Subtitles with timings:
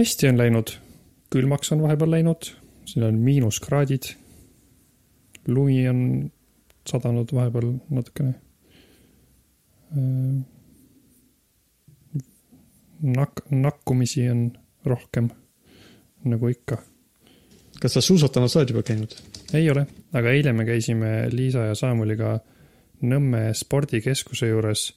[0.00, 0.74] hästi on läinud,
[1.32, 2.50] külmaks on vahepeal läinud,
[2.88, 4.14] siin on miinuskraadid.
[5.48, 6.30] lumi on
[6.88, 8.34] sadanud vahepeal natukene.
[13.02, 14.50] Nak-, nakkumisi on
[14.84, 15.30] rohkem,
[16.24, 16.82] nagu ikka.
[17.80, 19.16] kas sa suusatamas oled juba käinud?
[19.54, 22.38] ei ole, aga eile me käisime Liisa ja Saamuliga
[23.00, 24.90] Nõmme spordikeskuse juures.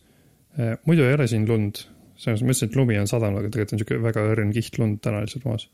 [0.85, 1.85] Muidu ei ole siin lund,
[2.23, 5.23] selles mõttes, et lumi on sadanud, aga tegelikult on sihuke väga õrn kiht lund täna
[5.23, 5.67] lihtsalt maas.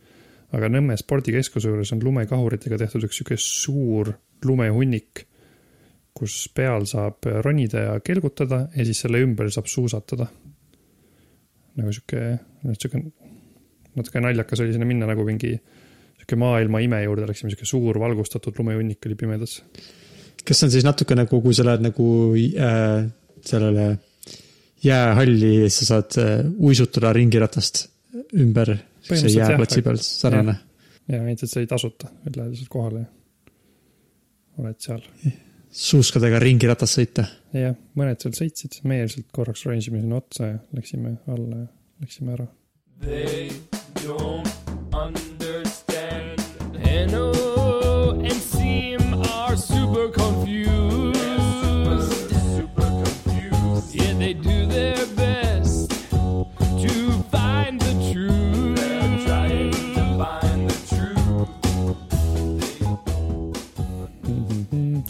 [0.55, 4.13] aga Nõmme spordikeskuse juures on lumekahuritega tehtud üks sihuke suur
[4.45, 5.25] lumehunnik,
[6.17, 10.27] kus peal saab ronida ja kelgutada ja siis selle ümber saab suusatada.
[11.79, 12.39] nagu sihuke,
[12.73, 13.03] sihuke
[13.95, 15.53] natuke naljakas oli sinna minna nagu mingi
[16.17, 19.61] sihuke maailma ime juurde läksime, sihuke suur valgustatud lumehunnik oli pimedas
[20.45, 23.05] kas see on siis natuke nagu, kui sa lähed nagu äh,
[23.45, 23.87] sellele
[24.83, 27.87] jäähalli ja sa saad äh, uisutada ringiratast
[28.39, 30.55] ümber siukse jääplatsi peal, sarnane?
[31.07, 33.09] ja, et sa ei tasuta, et lähed lihtsalt kohale ja
[34.59, 35.03] oled seal.
[35.71, 37.27] suuskadega ringiratast sõita?
[37.55, 41.67] jah, mõned seal sõitsid, meie lihtsalt korraks ronisime sinna otsa ja läksime alla ja
[42.05, 42.47] läksime ära.
[42.99, 43.51] They
[44.03, 44.49] don't
[44.91, 45.38] understand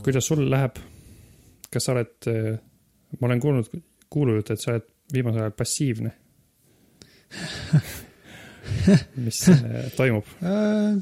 [0.09, 0.81] kuidas sul läheb?
[1.69, 2.29] kas sa oled,
[3.19, 3.69] ma olen kuulnud
[4.09, 6.11] kuulujutte, et sa oled viimasel ajal passiivne
[9.25, 9.41] mis
[9.97, 10.97] toimub äh,?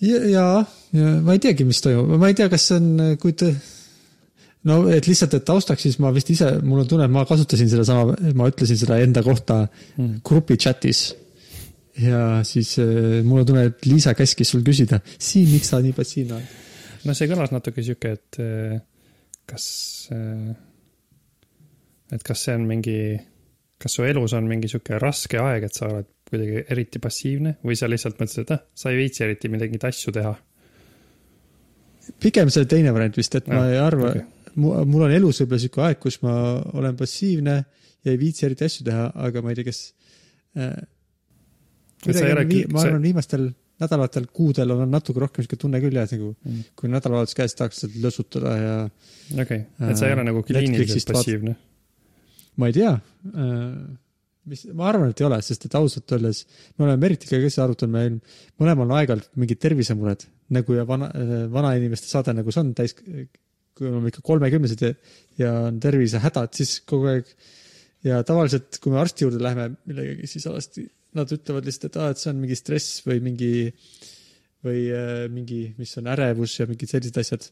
[0.00, 0.46] ja, ja,
[0.92, 2.88] ja ma ei teagi, mis toimub, ma ei tea, kas see on,
[3.22, 3.52] kui te.
[4.68, 7.70] no et lihtsalt, et taustaks, siis ma vist ise, mul on tunne, et ma kasutasin
[7.72, 10.20] sedasama, ma ütlesin seda enda kohta mm.
[10.26, 11.08] grupi chat'is.
[12.00, 15.94] Ja siis äh, mul on tunne, et Liisa käskis sul küsida, Siim, miks sa nii
[15.96, 16.54] passiivne oled?
[17.06, 18.76] no see kõlas natuke sihuke, et äh,
[19.48, 19.66] kas,
[20.14, 20.50] äh,
[22.16, 22.98] et kas see on mingi,
[23.82, 27.78] kas su elus on mingi sihuke raske aeg, et sa oled kuidagi eriti passiivne või
[27.78, 30.34] sa lihtsalt mõtlesid, et ah, sa ei viitsi eriti mingeid asju teha?
[32.22, 34.26] pigem see teine variant vist, et ma ja, ei arva okay.,
[34.56, 36.34] mul on elus võib-olla sihuke aeg, kus ma
[36.78, 39.80] olen passiivne ja ei viitsi eriti asju teha, aga ma ei tea, kas
[42.12, 42.20] äh,.
[42.20, 43.48] kuidagi, ma arvan, viimastel
[43.82, 46.64] nädalatel, kuudel on natuke rohkem sihuke tunne küll jah, nagu mm.
[46.78, 48.74] kui nädalavahetus käes tahaks lihtsalt lõsutada ja.
[49.34, 51.56] okei okay., et sa ei ole nagu kliiniliselt passiivne?
[52.56, 53.66] ma ei tea äh,
[54.50, 56.44] mis, ma arvan, et ei ole, sest et ausalt öeldes
[56.76, 58.16] me oleme Meritiga ka seda arutanud, meil
[58.62, 60.24] mõlemal on aeg-ajalt mingid tervisemured
[60.56, 64.92] nagu ja vana, äh, vanainimeste saade nagu see on täis, kui oleme ikka kolmekümnesed ja,
[65.42, 67.28] ja on tervisehädad, siis kogu aeg
[68.06, 72.12] ja tavaliselt, kui me arsti juurde läheme millegagi, siis alati nad ütlevad lihtsalt, et aa,
[72.12, 73.52] et see on mingi stress või mingi,
[74.66, 77.48] või äh, mingi, mis on ärevus ja mingid sellised asjad.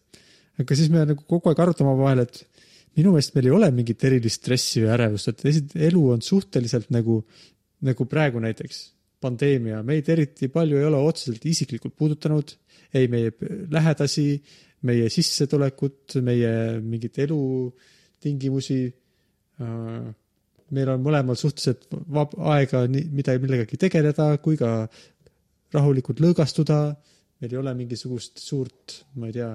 [0.62, 2.44] aga siis me nagu kogu aeg arutame omavahel, et
[2.98, 7.22] minu meelest meil ei ole mingit erilist stressi või ärevust, et elu on suhteliselt nagu,
[7.84, 8.84] nagu praegu näiteks
[9.24, 12.52] pandeemia, meid eriti palju ei ole otseselt isiklikult puudutanud,
[12.94, 13.32] ei meie
[13.72, 14.26] lähedasi,
[14.84, 16.52] meie sissetulekut, meie
[16.84, 18.82] mingit elutingimusi.
[19.64, 20.12] Äh,
[20.74, 24.86] meil on mõlemal suhteliselt vab-, aega nii, midagi, millegagi tegeleda, kui ka
[25.74, 26.78] rahulikult lõõgastuda.
[27.42, 29.48] meil ei ole mingisugust suurt, ma ei tea,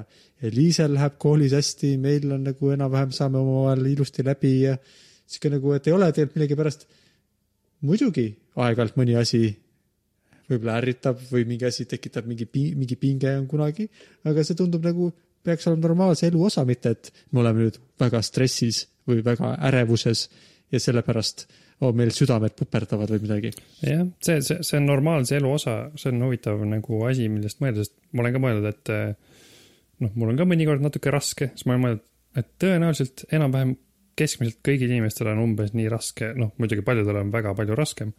[0.53, 4.75] Liisel läheb koolis hästi, meil on nagu enam-vähem saame omavahel ilusti läbi ja
[5.25, 6.85] sihuke nagu, et ei ole tegelikult millegipärast.
[7.81, 8.27] muidugi
[8.59, 9.41] aeg-ajalt mõni asi
[10.49, 13.87] võib-olla ärritab või mingi asi tekitab mingi, mingi pinge on kunagi,
[14.25, 15.11] aga see tundub nagu
[15.45, 20.27] peaks olema normaalse elu osa, mitte et me oleme nüüd väga stressis või väga ärevuses
[20.71, 21.45] ja sellepärast
[21.81, 23.51] oh, meil südamed puperdavad või midagi.
[23.85, 27.85] jah, see, see, see on normaalse elu osa, see on huvitav nagu asi, millest mõelda,
[27.85, 29.37] sest ma olen ka mõelnud, et eh,
[30.05, 32.03] noh, mul on ka mõnikord natuke raske, siis ma olen mõelnud,
[32.39, 33.77] et tõenäoliselt enam-vähem
[34.19, 38.13] keskmiselt kõigil inimestel on umbes nii raske, noh, muidugi paljudel on väga palju raskem.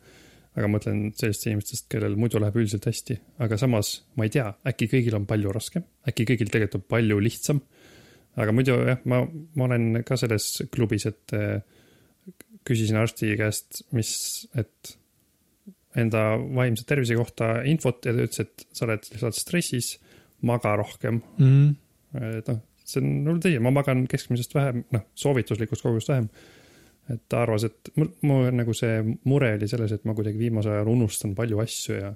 [0.50, 3.14] aga ma mõtlen sellistest inimestest, kellel muidu läheb üldiselt hästi,
[3.44, 7.18] aga samas ma ei tea, äkki kõigil on palju raskem, äkki kõigil tegelikult on palju
[7.22, 7.60] lihtsam.
[8.40, 9.20] aga muidu jah, ma,
[9.54, 11.60] ma olen ka selles klubis, et äh,
[12.66, 14.12] küsisin arsti käest, mis,
[14.58, 14.94] et
[15.98, 19.94] enda vaimse tervise kohta infot ja ta ütles, et sa oled lihtsalt stressis,
[20.46, 21.66] maga rohkem mm.
[22.38, 26.28] et noh, see on hull tõsi, ma magan keskmisest vähem, noh, soovituslikust kogust vähem.
[27.10, 30.76] et ta arvas, et mul, mul nagu see mure oli selles, et ma kuidagi viimasel
[30.76, 32.12] ajal unustan palju asju ja,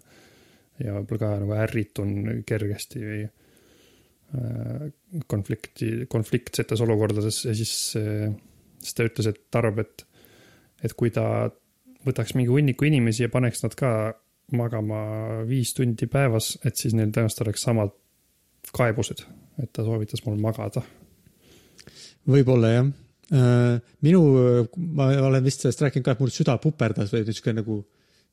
[0.85, 2.14] ja võib-olla ka nagu ärritun
[2.46, 4.88] kergesti või äh,
[5.31, 10.06] konflikti, konfliktsetes olukordades ja siis, siis ta ütles, et ta arvab, et
[10.85, 11.49] et kui ta
[12.05, 13.91] võtaks mingi hunniku inimesi ja paneks nad ka
[14.55, 15.01] magama
[15.49, 17.95] viis tundi päevas, et siis neil tõenäoliselt oleks samad
[18.75, 19.25] kaebused,
[19.63, 20.85] et ta soovitas mul magada.
[22.29, 22.93] võib-olla jah.
[23.35, 24.21] Äh, minu,
[24.97, 27.79] ma olen vist sellest rääkinud ka, et mul süda puperdas või niisugune nagu,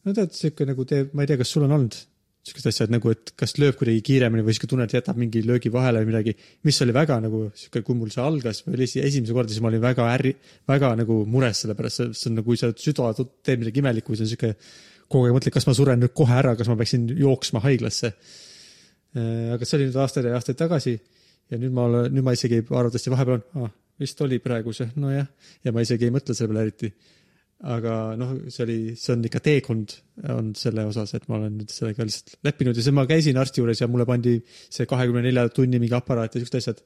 [0.03, 1.95] no tead, sihuke nagu teeb, ma ei tea, kas sul on olnud
[2.41, 5.69] siuksed asjad nagu, et kas lööb kuidagi kiiremini või sihuke tunne, et jätab mingi löögi
[5.73, 6.33] vahele või midagi,
[6.65, 9.69] mis oli väga nagu sihuke, kui mul see algas või oli esimese korda, siis ma
[9.69, 10.31] olin väga ärri,
[10.69, 13.11] väga nagu mures selle pärast, see on nagu, kui sa süda
[13.45, 14.55] teeb midagi imelikku, see on sihuke,
[15.05, 18.13] kogu aeg mõtled, kas ma suren nüüd kohe ära, kas ma peaksin jooksma haiglasse.
[19.11, 20.97] Äh, aga see oli nüüd aastaid ja aastaid tagasi
[21.51, 25.27] ja nüüd ma nüüd ma isegi arvatavasti vahepeal on ah,, vist oli praegu see, nojah,
[25.61, 26.89] ja ma isegi ei mõtle selle peale eriti
[27.61, 29.93] aga noh, see oli, see on ikka teekond
[30.33, 33.61] on selle osas, et ma olen nüüd sellega lihtsalt leppinud ja siis ma käisin arsti
[33.61, 36.81] juures ja mulle pandi see kahekümne nelja tunni mingi aparaat ja siuksed asjad.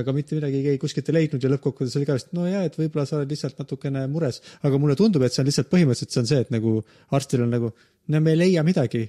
[0.00, 2.78] aga mitte midagi keegi kuskilt ei leidnud ja lõppkokkuvõttes oli ka vist, no jaa, et
[2.80, 6.22] võib-olla sa oled lihtsalt natukene mures, aga mulle tundub, et see on lihtsalt põhimõtteliselt see
[6.22, 6.78] on see, et nagu
[7.12, 7.74] arstil on nagu,
[8.08, 9.04] no me ei leia midagi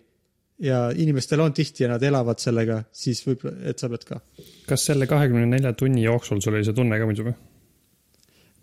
[0.60, 4.20] ja inimestel on tihti ja nad elavad sellega, siis võib-olla, et sa pead ka.
[4.68, 7.40] kas selle kahekümne nelja tunni jooksul sul oli see tunne ka muidu või?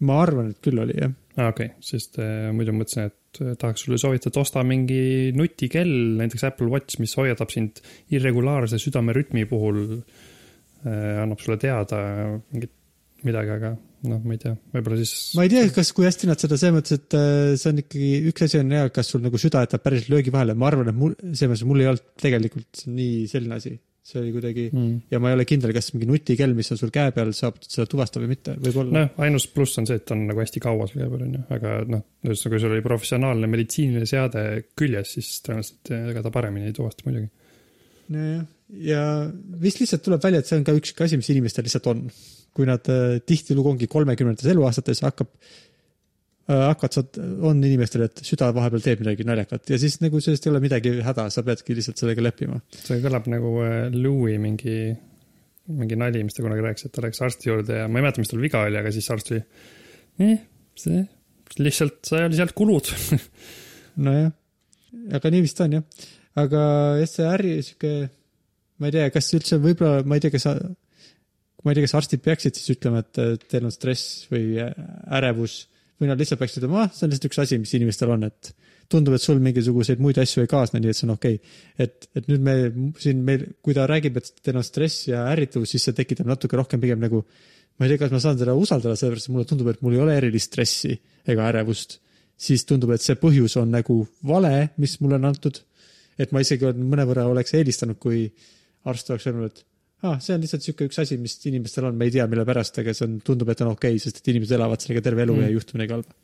[0.06, 3.54] Ma arvan, et küll oli jah aa okei okay., sest äh, muidu mõtlesin, et äh,
[3.60, 7.80] tahaks sulle soovitada, osta mingi nutikell, näiteks Apple Watch, mis hoiatab sind
[8.14, 11.22] irregulaarse südamerütmi puhul äh,.
[11.22, 12.00] annab sulle teada
[12.50, 12.72] mingit
[13.26, 13.74] midagi, aga
[14.08, 15.12] noh, ma ei tea, võib-olla siis.
[15.36, 18.10] ma ei tea, kas, kui hästi nad seda selles mõttes, et äh, see on ikkagi,
[18.32, 20.98] üks asi on hea, kas sul nagu süda jätab päriselt löögi vahele, ma arvan, et
[20.98, 23.76] mul, selles mõttes mul ei olnud tegelikult nii selline asi
[24.10, 24.94] see oli kuidagi mm.
[25.12, 27.86] ja ma ei ole kindel, kas mingi nutikell, mis on sul käe peal, saab seda
[27.90, 28.94] tuvastada või mitte, võib-olla.
[28.96, 31.42] noh, ainus pluss on see, et on nagu hästi kaua sul käe peal, on ju,
[31.56, 34.46] aga noh, ühesõnaga, kui sul oli professionaalne meditsiiniline seade
[34.78, 37.30] küljes, siis tõenäoliselt ega ta paremini ei tuvasta muidugi.
[38.16, 38.44] nojah,
[38.90, 39.02] ja
[39.62, 42.06] vist lihtsalt tuleb välja, et see on ka üks asi, mis inimestel lihtsalt on.
[42.50, 45.28] kui nad äh, tihtilugu ongi kolmekümnendates eluaastates, hakkab
[46.50, 47.04] hakkad sa,
[47.46, 50.96] on inimestel, et süda vahepeal teeb midagi naljakat ja siis nagu sellest ei ole midagi
[51.04, 52.58] häda, sa peadki lihtsalt sellega leppima.
[52.74, 54.76] see kõlab nagu äh, Louis mingi,
[55.70, 58.22] mingi nali, mis ta kunagi rääkis, et ta läks arsti juurde ja ma ei mäleta,
[58.22, 59.42] mis tal viga oli, aga siis arst oli
[60.26, 60.42] eh,,
[60.80, 61.04] see
[61.60, 62.90] lihtsalt, sa lihtsalt kulud
[64.06, 64.30] nojah,
[65.18, 66.06] aga nii vist on jah.
[66.40, 66.62] aga
[67.00, 67.96] jah, see äri sihuke,
[68.80, 70.56] ma ei tea, kas üldse võib-olla, ma ei tea, kas sa,
[71.62, 75.66] ma ei tea, kas arstid peaksid siis ütlema, et teil on stress või ärevus
[76.00, 78.52] või nad lihtsalt peaksid ütlema, ah, see on lihtsalt üks asi, mis inimestel on, et
[78.90, 81.56] tundub, et sul mingisuguseid muid asju ei kaasne, nii et see on okei okay..
[81.84, 82.54] et, et nüüd me
[83.00, 86.58] siin meil, kui ta räägib, et teil on stress ja ärritus, siis see tekitab natuke
[86.58, 87.22] rohkem pigem nagu,
[87.78, 90.04] ma ei tea, kas ma saan seda usaldada, sellepärast et mulle tundub, et mul ei
[90.04, 90.96] ole erilist stressi
[91.28, 92.00] ega ärevust.
[92.40, 95.60] siis tundub, et see põhjus on nagu vale, mis mulle on antud.
[96.20, 98.26] et ma isegi mõnevõrra oleks eelistanud, kui
[98.84, 99.64] arst oleks öelnud, et
[100.06, 102.80] ah, see on lihtsalt sihuke üks asi, mis inimestel on, me ei tea, mille pärast,
[102.82, 105.36] aga see on, tundub, et on okei okay,, sest et inimesed elavad sellega terve elu
[105.36, 105.44] mm.
[105.44, 106.16] ja ei juhtu midagi halba.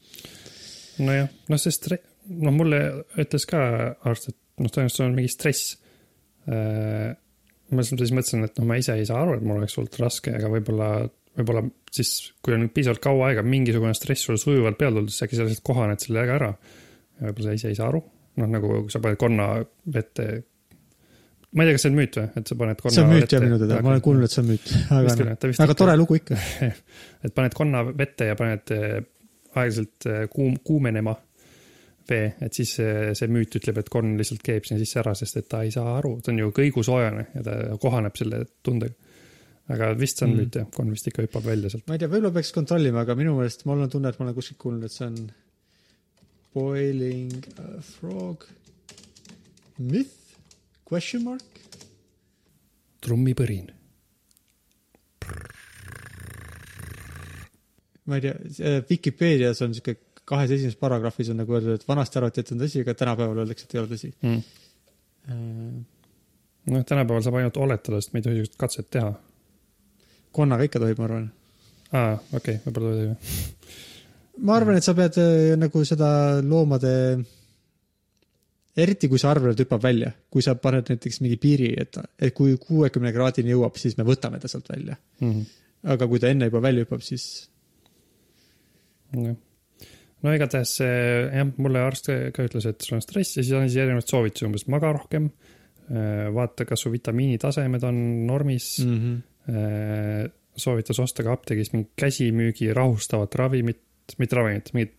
[1.09, 2.01] nojah, noh, see stre-,
[2.33, 2.81] noh, mulle
[3.23, 3.61] ütles ka
[4.09, 5.77] arst, et noh, tõenäoliselt on mingi stress
[6.49, 7.13] äh,.
[7.75, 10.33] ma siis mõtlesin, et noh, ma ise ei saa aru, et mul oleks hullult raske,
[10.39, 10.91] aga võib-olla,
[11.37, 15.39] võib-olla siis, kui on piisavalt kaua aega mingisugune stress sulle sujuvalt peale tulnud, siis äkki
[15.39, 16.53] sa lihtsalt kohaned sellega ära.
[17.21, 18.05] võib-olla sa ise ei saa aru,
[18.41, 19.51] noh, nagu sa paned konna
[19.93, 20.31] vette
[21.57, 22.95] ma ei tea, kas see on müüt või, et sa paned konna.
[22.95, 25.47] see on müüt jah minu teada, ma olen kuulnud, et see on müüt, aga noh,
[25.63, 26.41] väga tore lugu ikka
[27.25, 28.99] et paned konna vette ja paned eh,
[29.57, 31.15] aeglaselt eh, kuum, kuumenema
[32.11, 35.41] vee, et siis see, see müüt ütleb, et konn lihtsalt keeb sinna sisse ära, sest
[35.41, 38.95] et ta ei saa aru, ta on ju kõigusoojane ja ta kohaneb selle tundega.
[39.73, 40.43] aga vist see on mm.
[40.43, 41.87] müüt jah, konn vist ikka hüppab välja sealt.
[41.89, 44.37] ma ei tea, võib-olla peaks kontrollima, aga minu meelest mul on tunne, et ma olen
[44.37, 45.19] kuskilt kuulnud, et see on
[46.55, 47.51] boiling
[47.97, 48.47] frog
[49.81, 50.26] myth
[50.87, 51.57] Question mark?
[53.07, 53.71] trummipõrin.
[58.07, 62.43] ma ei tea, Vikipeedias on sihuke kahes esimeses paragrahvis on nagu öeldud, et vanasti arvati,
[62.43, 64.43] et on tõsi, aga tänapäeval öeldakse, et ei ole tõsi mm..
[65.27, 65.81] Uh...
[66.71, 69.11] noh, tänapäeval saab ainult oletada, sest me ei tohi sihukest katset teha.
[70.39, 71.29] konnaga ikka tohib, ma arvan.
[71.93, 73.75] aa, okei okay,, võib-olla tohib.
[74.47, 76.11] ma arvan, et sa pead äh, nagu seda
[76.47, 76.95] loomade
[78.77, 82.57] eriti kui see arveled hüppab välja, kui sa paned näiteks mingi piiri, et, et kui
[82.61, 85.31] kuuekümne kraadini jõuab, siis me võtame ta sealt välja mm.
[85.33, 85.45] -hmm.
[85.95, 87.49] aga kui ta enne juba välja hüppab, siis.
[89.17, 89.37] jah,
[90.23, 94.09] no igatahes jah, mulle arst ka ütles, et sul on stress ja siis andis erinevaid
[94.09, 95.31] soovitusi, umbes maga rohkem.
[95.87, 98.97] Äh, vaata, kas su vitamiinitasemed on normis mm.
[98.99, 100.31] -hmm.
[100.57, 103.79] soovitas osta ka apteegist mingit käsimüügi rahustavat ravimit,
[104.19, 104.95] mitte ravimit, mingit,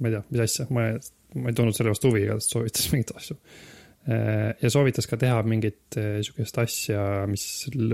[0.00, 0.88] ma ei tea, mis asja, ma
[1.34, 3.38] ma ei tundnud selle vastu huvi, igatahes soovitas mingeid asju.
[4.02, 7.44] Äh, ja soovitas ka teha mingit äh, sihukest asja, mis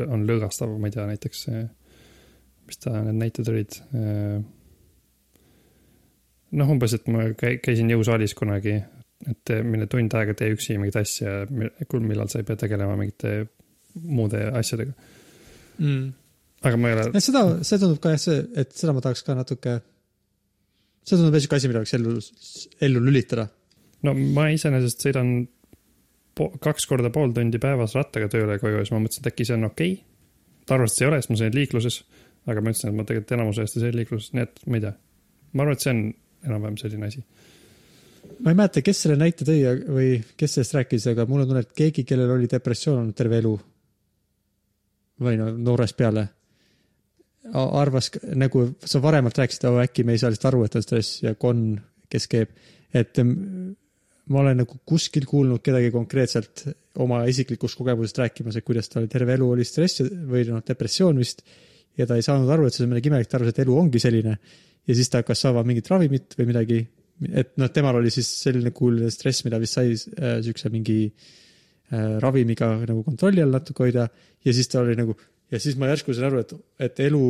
[0.07, 1.66] on lõõgastav, ma ei tea, näiteks, äh,
[2.68, 3.76] mis ta, need näited olid.
[6.59, 8.78] noh, umbes, et ma käi- käisin jõusaalis kunagi,
[9.28, 13.35] et mine tund aega tee üksi mingit asja, millal sa ei pea tegelema mingite
[14.00, 14.95] muude asjadega.
[15.78, 16.09] mm..
[16.62, 19.37] aga ma ei ole, seda, see tundub ka jah, see, et seda ma tahaks ka
[19.37, 19.78] natuke,
[21.08, 22.16] see tundub jah siuke asi, mida võiks ellu,
[22.88, 23.48] ellu lülitada.
[24.06, 25.32] no ma iseenesest sõidan
[26.62, 29.58] kaks korda pool tundi päevas rattaga tööle koju ja siis ma mõtlesin, et äkki see
[29.58, 30.06] on okei okay..
[30.66, 31.98] ta arvas, et see ei ole, sest ma sõin liikluses,
[32.46, 34.84] aga ma ütlesin, et ma tegelikult enamuse eest ei sõi liikluses, nii et ma ei
[34.86, 34.94] tea.
[35.52, 36.02] ma arvan, et see on
[36.48, 37.24] enam-vähem selline asi.
[38.38, 41.64] ma ei mäleta, kes selle näite tõi või kes sellest rääkis, aga mul on tunne,
[41.66, 43.54] et keegi, kellel oli depressioon olnud terve elu
[45.26, 46.28] või no noorest peale,
[47.54, 51.34] arvas nagu sa varemalt rääkisid, äkki me ei saa lihtsalt aru, et on stress ja
[51.34, 51.62] Kon,
[52.10, 52.50] kes keeb,
[52.94, 53.70] et mm,
[54.32, 56.66] ma olen nagu kuskil kuulnud kedagi konkreetselt
[57.00, 61.44] oma isiklikust kogemusest rääkimas, et kuidas tal terve elu oli stress või noh, depressioon vist
[61.98, 64.02] ja ta ei saanud aru, et see on midagi imelik, ta arvas, et elu ongi
[64.02, 64.36] selline.
[64.88, 66.78] Ja siis ta hakkas saama mingit ravimit või midagi,
[67.28, 72.14] et noh, temal oli siis selline kuulne stress, mida vist sai äh, siukse mingi äh,
[72.22, 74.06] ravimiga nagu kontrolli all natuke hoida.
[74.46, 75.16] Ja siis ta oli nagu
[75.52, 76.52] ja siis ma järsku sain aru, et,
[76.88, 77.22] et elu,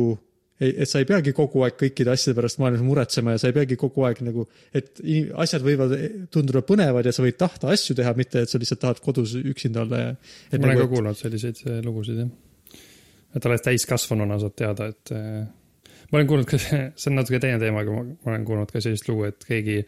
[0.59, 3.77] et sa ei peagi kogu aeg kõikide asjade pärast maailmas muretsema ja sa ei peagi
[3.79, 4.45] kogu aeg nagu,
[4.75, 4.99] et
[5.39, 5.95] asjad võivad
[6.33, 9.85] tunduda põnevad ja sa võid tahta asju teha, mitte et sa lihtsalt tahad kodus üksinda
[9.85, 10.11] olla ja.
[10.57, 12.83] ma olen ka kuulnud selliseid äh, lugusid, jah.
[13.35, 15.47] et alles täiskasvanuna saad teada, et äh,
[16.11, 19.07] ma olen kuulnud ka, see on natuke teine teema, aga ma, olen kuulnud ka sellist
[19.11, 19.79] lugu, et keegi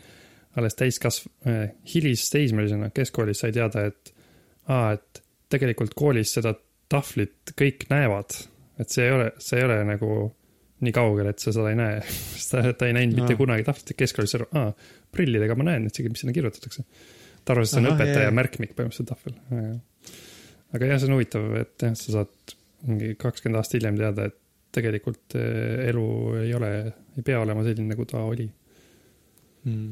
[0.60, 4.16] alles täiskasv- äh,, hilisteismelisena keskkoolis sai teada, et
[4.72, 6.54] aa, et tegelikult koolis seda
[6.92, 8.38] tahvlit kõik näevad,
[8.82, 10.12] et see ei ole, see ei ole nagu
[10.82, 12.00] nii kaugel, et sa seda ei näe.
[12.10, 13.40] sest ta, ta ei näinud mitte Aa.
[13.40, 14.72] kunagi tahvlit, keskkoolis aru, aa,
[15.14, 16.86] prillidega ma näen isegi, mis sinna kirjutatakse.
[17.46, 18.36] ta arvas, et see on Ahah, õpetaja jaa.
[18.38, 19.38] märkmik põhimõtteliselt tahvel.
[20.74, 22.56] aga jah, see on huvitav, et jah, sa saad
[22.90, 24.40] mingi kakskümmend aastat hiljem teada, et
[24.72, 26.06] tegelikult eh, elu
[26.42, 26.72] ei ole,
[27.18, 28.48] ei pea olema selline, nagu ta oli.
[29.68, 29.92] mm..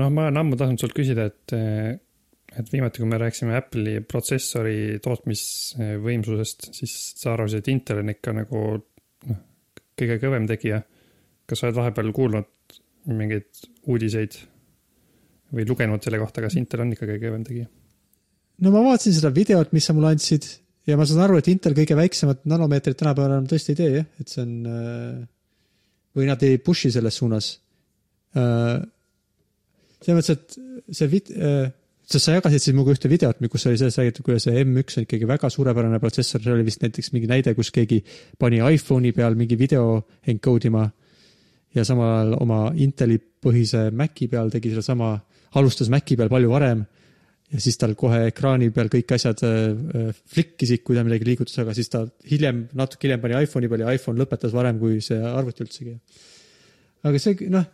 [0.00, 1.54] noh, ma olen ammu tahtnud sult küsida, et,
[2.58, 8.34] et viimati, kui me rääkisime Apple'i protsessori tootmisvõimsusest, siis sa arvasid, et Intel on ikka
[8.36, 9.42] nagu noh,
[9.98, 10.82] kõige kõvem tegija.
[11.46, 12.78] kas sa oled vahepeal kuulnud
[13.12, 14.36] mingeid uudiseid
[15.52, 17.68] või lugenud selle kohta, kas Intel on ikka kõige kõvem tegija?
[18.62, 20.48] no ma vaatasin seda videot, mis sa mulle andsid
[20.86, 24.08] ja ma saan aru, et Intel kõige väiksemat nanomeetrit tänapäeval enam tõesti ei tee jah,
[24.20, 25.20] et see on äh,
[26.16, 27.54] või nad ei push'i selles suunas.
[28.32, 31.32] selles mõttes, et see vid-,
[32.12, 35.06] sest sa jagasid siis minuga ühte videot, kus oli sellest räägitud, kuidas see M1 on
[35.06, 38.02] ikkagi väga suurepärane protsessor, see oli vist näiteks mingi näide, kus keegi
[38.38, 40.86] pani iPhone'i peal mingi video encode ima
[41.72, 45.14] ja samal ajal oma Inteli põhise Maci peal tegi sedasama,
[45.58, 46.84] alustas Maci peal palju varem
[47.52, 51.74] ja siis tal kohe ekraani peal kõik asjad äh, flikkisid, kui ta midagi liigutas, aga
[51.76, 55.64] siis ta hiljem, natuke hiljem pani iPhone'i peale ja iPhone lõpetas varem kui see arvuti
[55.64, 55.96] üldsegi.
[57.08, 57.68] aga see noh,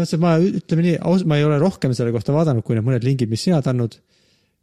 [0.00, 0.96] mõttes, et ma ütleme nii,
[1.30, 3.98] ma ei ole rohkem selle kohta vaadanud, kui need mõned lingid, mis sina andnud.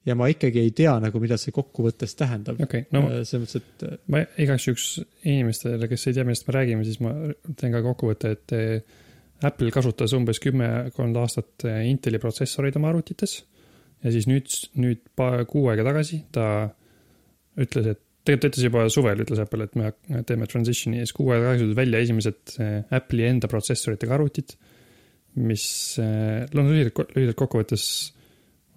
[0.05, 2.57] ja ma ikkagi ei tea nagu, mida see kokkuvõttes tähendab.
[2.63, 4.87] okay,, no selles mõttes, et äh, ma igaks juhuks
[5.29, 7.13] inimestele, kes ei tea, millest me räägime, siis ma
[7.59, 8.99] teen ka kokkuvõtte, et eh,
[9.45, 13.39] Apple kasutas umbes kümmekond aastat eh, Inteli protsessoreid oma arvutites
[14.01, 14.49] ja siis nüüd,
[14.81, 16.47] nüüd pa- kuu aega tagasi ta
[17.61, 21.15] ütles, et tegelikult ta ütles juba suvel, ütles Apple, et me teeme transition'i ja siis
[21.17, 22.57] kuu aega tagasi tulid välja esimesed
[22.93, 24.53] Apple'i enda protsessoritega arvutid,
[25.39, 25.65] mis
[26.01, 27.85] eh, noh, lühidalt, lühidalt kokkuvõttes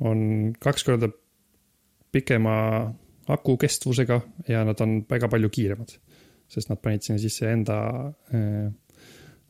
[0.06, 1.08] on kaks korda
[2.14, 2.54] pikema
[3.34, 5.98] aku kestvusega ja nad on väga palju kiiremad.
[6.48, 7.76] sest nad panid sinna sisse enda
[8.36, 8.68] äh,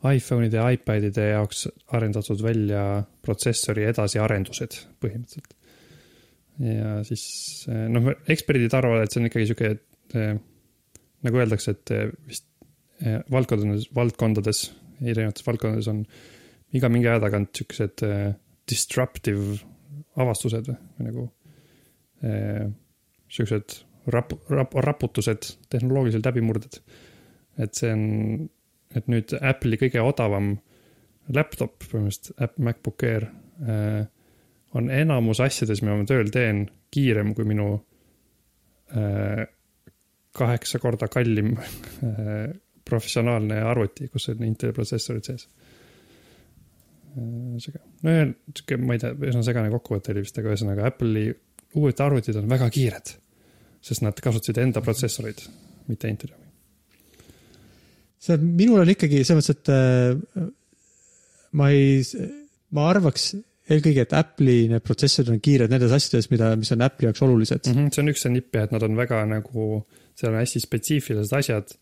[0.05, 5.55] iPhone'ide ja iPadide jaoks arendatud välja protsessori edasiarendused põhimõtteliselt.
[6.61, 9.73] ja siis äh, noh, eksperdid arvavad, et see on ikkagi sihuke
[10.21, 10.37] äh,
[11.25, 11.95] nagu öeldakse, et
[12.29, 12.47] vist
[13.03, 14.65] äh, valdkondades, valdkondades,
[15.03, 16.05] erinevates valdkondades on
[16.75, 18.35] iga mingi aja tagant siuksed äh,
[18.71, 19.61] disruptive
[20.21, 21.27] avastused või nagu
[22.25, 22.67] äh,
[23.31, 23.79] siuksed
[24.15, 26.81] rap-, rap-, raputused, tehnoloogilised läbimurded.
[27.59, 28.05] et see on,
[28.95, 30.57] et nüüd Apple'i kõige odavam
[31.35, 33.29] laptop, põhimõtteliselt App MacBook Air
[33.63, 34.07] äh,
[34.75, 37.69] on enamus asjades, mida ma tööl teen, kiirem kui minu
[38.95, 39.45] äh,
[40.35, 42.51] kaheksa korda kallim äh,
[42.85, 45.47] professionaalne arvuti, kus on Inteli protsessorid sees
[47.17, 50.89] äh, sihuke, no ja sihuke, ma ei tea, üsna segane kokkuvõte oli vist, aga ühesõnaga
[50.91, 51.29] Apple'i
[51.75, 53.19] uued arvutid on väga kiired.
[53.85, 55.43] sest nad kasutasid enda protsessoreid,
[55.91, 56.45] mitte Inteli
[58.25, 60.47] see minul on ikkagi selles mõttes, et äh,
[61.59, 62.01] ma ei,
[62.75, 63.33] ma arvaks
[63.75, 67.69] eelkõige, et Apple'i need protsessorid on kiired nendes asjades, mida, mis on Apple'i jaoks olulised
[67.69, 67.77] mm.
[67.77, 69.69] -hmm, see on üks see nipp jah, et nad on väga nagu,
[70.19, 71.73] seal on hästi spetsiifilised asjad,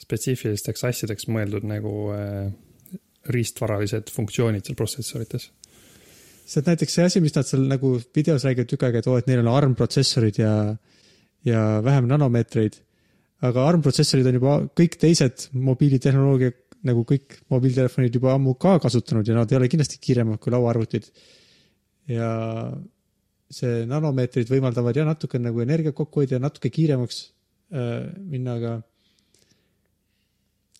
[0.00, 2.50] spetsiifilisteks asjadeks mõeldud nagu äh,
[3.28, 5.50] riistvaralised funktsioonid seal protsessorites.
[6.56, 9.26] on näiteks see asi, mis nad seal nagu videos räägivad tükk aega, et oo, et
[9.28, 10.76] neil on ARM protsessorid ja,
[11.44, 12.80] ja vähem nanomeetreid.
[13.42, 16.52] aga ARM protsessorid on juba kõik teised mobiilitehnoloogia,
[16.88, 21.10] nagu kõik mobiiltelefonid juba ammu ka kasutanud ja nad ei ole kindlasti kiiremad kui lauaarvutid.
[22.08, 22.30] ja
[23.50, 27.18] see nanomeetrid võimaldavad jah, natuke nagu energiat kokku hoida ja natuke kiiremaks
[27.74, 28.76] äh, minna, aga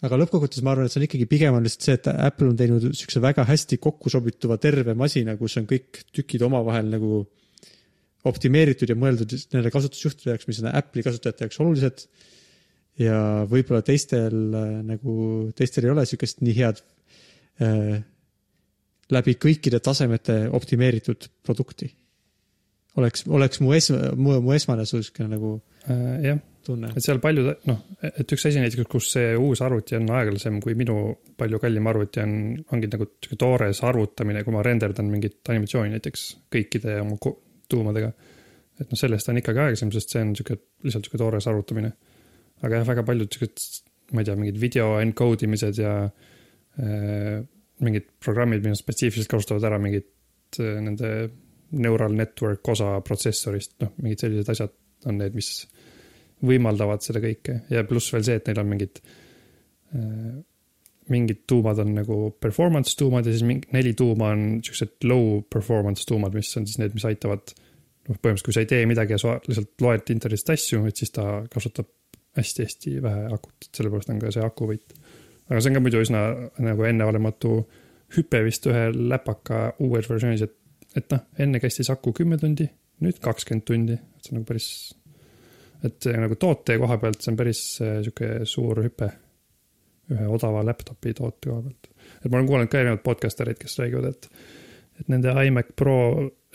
[0.07, 2.57] aga lõppkokkuvõttes ma arvan, et see on ikkagi pigem on lihtsalt see, et Apple on
[2.57, 7.21] teinud siukse väga hästi kokku sobituva terve masina, kus on kõik tükid omavahel nagu
[8.29, 12.07] optimeeritud ja mõeldud nende kasutusjuhtide jaoks, mis on Apple'i kasutajate jaoks olulised.
[13.01, 14.35] ja võib-olla teistel
[14.85, 15.15] nagu,
[15.57, 16.83] teistel ei ole siukest nii head
[17.65, 18.03] äh,
[19.11, 21.91] läbi kõikide tasemete optimeeritud produkti.
[22.97, 26.91] oleks, oleks mu es-, mu, mu esmane sihuke nagu äh, jah tunne.
[26.97, 30.77] et seal paljud, noh, et üks asi näiteks, kus see uus arvuti on aeglasem kui
[30.79, 30.97] minu
[31.41, 32.35] palju kallim arvuti on,
[32.75, 37.19] ongi nagu sihuke toores arvutamine, kui ma renderdan mingit animatsiooni näiteks kõikide oma
[37.71, 38.13] tuumadega.
[38.81, 41.93] et noh, sellest on ikkagi aeglasem, sest see on sihuke, lihtsalt sihuke toores arvutamine.
[42.63, 43.67] aga jah, väga paljud siuksed,
[44.15, 47.37] ma ei tea, mingid video encode imised ja äh,
[47.81, 51.31] mingid programmid, mida spetsiifiliselt kasutavad ära mingit äh, nende
[51.71, 54.75] neural network osa protsessorist, noh, mingid sellised asjad
[55.09, 55.63] on need, mis
[56.47, 59.03] võimaldavad seda kõike ja pluss veel see, et neil on mingid
[59.95, 60.39] äh,,
[61.11, 66.07] mingid tuumad on nagu performance tuumad ja siis mingi neli tuuma on siuksed low performance
[66.09, 67.55] tuumad, mis on siis need, mis aitavad.
[68.09, 71.13] noh, põhimõtteliselt, kui sa ei tee midagi ja sa lihtsalt loed internetist asju, et siis
[71.15, 71.91] ta kasutab
[72.39, 74.95] hästi-hästi vähe akut, et sellepärast on ka see akuvõit.
[75.51, 76.23] aga see on ka muidu üsna
[76.63, 77.57] nagu enneolematu
[78.17, 80.57] hüpe vist ühe läpaka uues versioonis, et,
[80.97, 82.67] et noh, enne kestis aku kümme tundi,
[83.05, 84.71] nüüd kakskümmend tundi, et see on nagu päris
[85.87, 89.11] et nagu toote koha pealt, see on päris äh, sihuke suur hüpe
[90.11, 91.89] ühe odava laptop'i toote koha pealt.
[92.25, 94.29] et ma olen kuulanud ka erinevaid podcaster eid, kes räägivad, et,
[95.01, 95.97] et nende iMac Pro,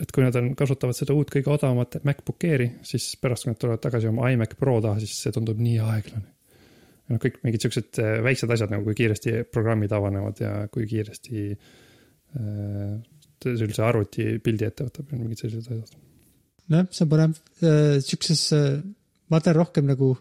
[0.02, 3.60] et kui nad on, kasutavad seda uut kõige odavamat MacBook Airi, siis pärast, kui nad
[3.62, 6.32] tulevad tagasi oma iMac Pro taha, siis see tundub nii aeglane.
[7.10, 11.46] noh, kõik mingid siuksed äh, väiksed asjad nagu, kui kiiresti programmid avanevad ja kui kiiresti
[11.54, 12.96] äh,
[13.46, 15.98] üldse arvuti pildi ette võtab ja mingid sellised asjad.
[16.72, 18.94] nojah, see on põnev äh,, äh
[19.32, 20.12] ma teen rohkem nagu,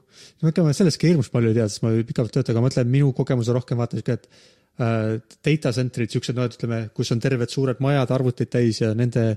[0.41, 2.89] no ütleme, sellest ka hirmus palju ei tea, sest ma pikalt töötan, aga ma mõtlen,
[2.89, 4.27] minu kogemus on rohkem vaata siuke, et
[4.81, 5.11] äh,
[5.45, 9.27] data center'id, siuksed, no ütleme, kus on terved suured majad arvuteid täis ja nende,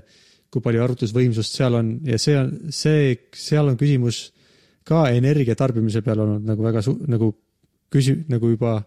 [0.49, 1.91] kui palju arvutusvõimsust seal on.
[2.09, 4.29] Ja see on, see, seal on küsimus
[4.89, 7.33] ka energia tarbimise peal olnud nagu väga su-, nagu
[7.93, 8.79] küsi-, nagu juba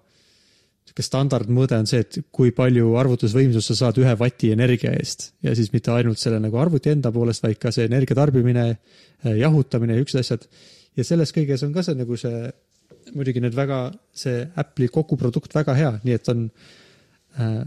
[0.89, 5.55] sihuke standardmõõde on see, et kui palju arvutusvõimsust sa saad ühe vati energia eest ja
[5.57, 9.97] siis mitte ainult selle nagu arvuti enda poolest, vaid ka see energia tarbimine, äh, jahutamine
[9.97, 10.49] ja niisugused asjad.
[10.97, 12.51] ja selles kõiges on ka see nagu see,
[13.17, 16.49] muidugi need väga, see Apple'i kogu produkt väga hea, nii et on.
[17.39, 17.63] Äh,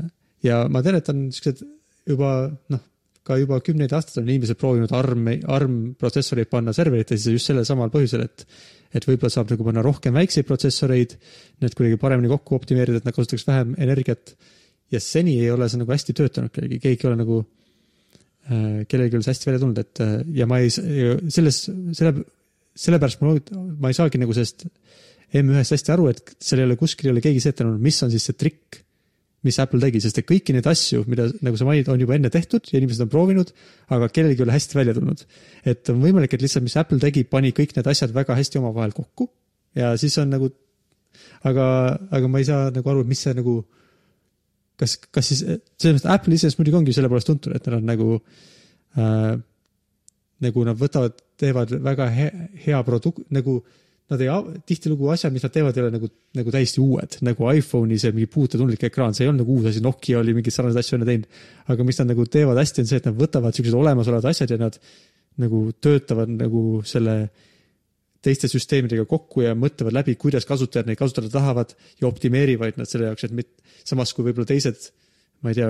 [0.45, 1.63] ja ma tean, et on siuksed
[2.06, 2.36] juba
[2.69, 2.84] noh,
[3.25, 7.91] ka juba kümneid aastaid on inimesed proovinud ARM, ARM protsessoreid panna serveritesse just sellel samal
[7.93, 8.45] põhjusel, et
[8.95, 11.17] et võib-olla saab nagu panna rohkem väikseid protsessoreid,
[11.63, 14.35] need kuidagi paremini kokku optimeerida, et nad kasutaks vähem energiat.
[14.93, 19.17] ja seni ei ole see nagu hästi töötanud kellelgi, keegi ei ole nagu äh,, kellelgi
[19.17, 21.63] ei ole see hästi välja tulnud, et äh, ja ma ei, selles,
[21.97, 22.13] selle,
[22.85, 23.33] sellepärast ma,
[23.81, 24.67] ma ei saagi nagu sellest
[25.33, 28.29] M1-st hästi aru, et seal ei ole kuskil ei ole keegi seletanud, mis on siis
[28.29, 28.85] see trikk
[29.45, 32.31] mis Apple tegi, sest et kõiki neid asju, mida, nagu sa mainid, on juba enne
[32.34, 33.51] tehtud ja inimesed on proovinud,
[33.93, 35.23] aga kellelgi ei ole hästi välja tulnud.
[35.65, 38.95] et on võimalik, et lihtsalt, mis Apple tegi, pani kõik need asjad väga hästi omavahel
[38.97, 39.29] kokku
[39.77, 40.49] ja siis on nagu,
[41.47, 41.65] aga,
[42.12, 43.60] aga ma ei saa nagu aru, mis see nagu,
[44.81, 47.91] kas, kas siis, selles mõttes Apple iseenesest muidugi ongi selle poolest tuntud, et nad on
[47.91, 48.10] nagu
[48.97, 49.36] äh,,
[50.45, 52.29] nagu nad võtavad, teevad väga he,
[52.65, 53.60] hea produkt, nagu
[54.11, 54.29] nad ei,
[54.69, 58.29] tihtilugu asjad, mis nad teevad, ei ole nagu, nagu täiesti uued, nagu iPhone'i see mingi
[58.29, 61.41] puutetundlik ekraan, see ei olnud nagu uus asi, Nokia oli mingeid sarnaseid asju enne teinud.
[61.73, 64.59] aga mis nad nagu teevad hästi, on see, et nad võtavad siuksed olemasolevad asjad ja
[64.61, 64.77] nad
[65.41, 67.15] nagu töötavad nagu selle
[68.25, 73.09] teiste süsteemidega kokku ja mõtlevad läbi, kuidas kasutajad neid kasutada tahavad ja optimeerivad nad selle
[73.09, 74.89] jaoks, et mit-, samas kui võib-olla teised
[75.43, 75.67] ma ei tea,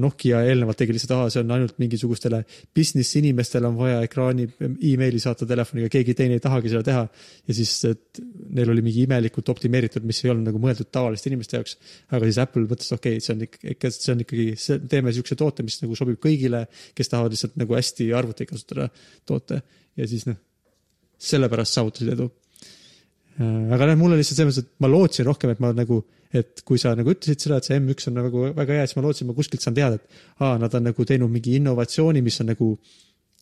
[0.00, 2.40] Nokia eelnevalt tegi lihtsalt, aa, see on ainult mingisugustele
[2.76, 4.46] business inimestele on vaja ekraani
[4.92, 7.02] emaili saata telefoniga, keegi teine ei tahagi seda teha.
[7.48, 8.20] ja siis, et
[8.56, 11.76] neil oli mingi imelikult optimeeritud, mis ei olnud nagu mõeldud tavaliste inimeste jaoks.
[12.16, 14.46] aga siis Apple mõtles, okei okay,, see on ikka, see on ikkagi,
[14.94, 16.64] teeme siukse toote, mis nagu sobib kõigile,
[16.96, 18.88] kes tahavad lihtsalt nagu hästi arvuteid kasutada,
[19.28, 19.60] toote.
[20.00, 20.38] ja siis noh,
[21.20, 22.30] sellepärast saavutasid edu.
[23.40, 26.62] aga noh, mul oli lihtsalt selles mõttes, et ma lootsin rohkem, et ma nagu et
[26.66, 29.28] kui sa nagu ütlesid seda, et see M1 on nagu väga hea, siis ma lootsin,
[29.30, 32.70] ma kuskilt saan teada, et aa, nad on nagu teinud mingi innovatsiooni, mis on nagu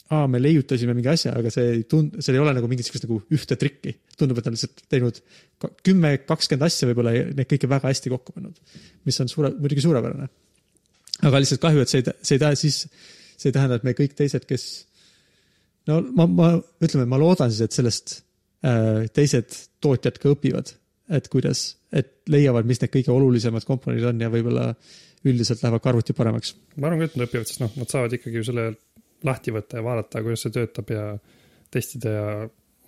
[0.09, 3.05] aa, me leiutasime mingi asja, aga see ei tund-, seal ei ole nagu mingit sihukest
[3.05, 3.95] nagu ühte trikki.
[4.19, 5.21] tundub, et nad lihtsalt teinud
[5.85, 9.53] kümme, kakskümmend asja võib-olla ja need kõik on väga hästi kokku pannud, mis on suure,
[9.61, 10.31] muidugi suurepärane.
[11.29, 12.81] aga lihtsalt kahju, et see ei, see ei tähenda siis,
[13.37, 14.67] see ei tähenda, et me kõik teised, kes
[15.91, 16.51] no ma, ma
[16.85, 18.17] ütleme, ma loodan siis, et sellest
[18.65, 20.73] äh, teised tootjad ka õpivad,
[21.19, 24.69] et kuidas, et leiavad, mis need kõige olulisemad komponendid on ja võib-olla
[25.27, 26.55] üldiselt lähevad ka arvuti paremaks.
[26.77, 28.69] ma arvan küll, et nad õpivad, sest noh, nad saavad ikkagi ju selle
[29.27, 31.05] lahti võtta ja vaadata, kuidas see töötab ja
[31.75, 32.27] testida ja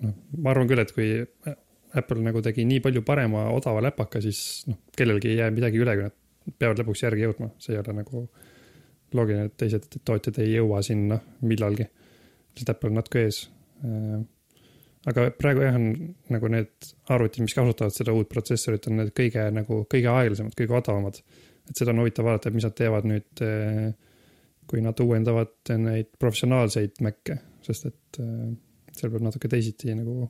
[0.04, 1.10] noh, ma arvan küll, et kui
[2.00, 5.96] Apple nagu tegi nii palju parema odava läpaka, siis noh, kellelgi ei jää midagi üle,
[5.96, 8.26] kui nad peavad lõpuks järgi jõudma, see ei ole nagu
[9.16, 11.88] loogiline, et teised tootjad ei jõua sinna millalgi.
[12.54, 13.42] sest Apple on natuke ees.
[15.08, 19.46] Aga praegu jah, on nagu need arvutid, mis kasutavad seda uut protsessorit, on need kõige
[19.54, 21.22] nagu kõige aeglasemad, kõige odavamad
[21.70, 23.44] et seda on huvitav vaadata, et mis nad teevad nüüd,
[24.70, 28.50] kui nad uuendavad neid professionaalseid Mac'e, sest et eh,
[28.96, 30.28] seal peab natuke teisiti nagu,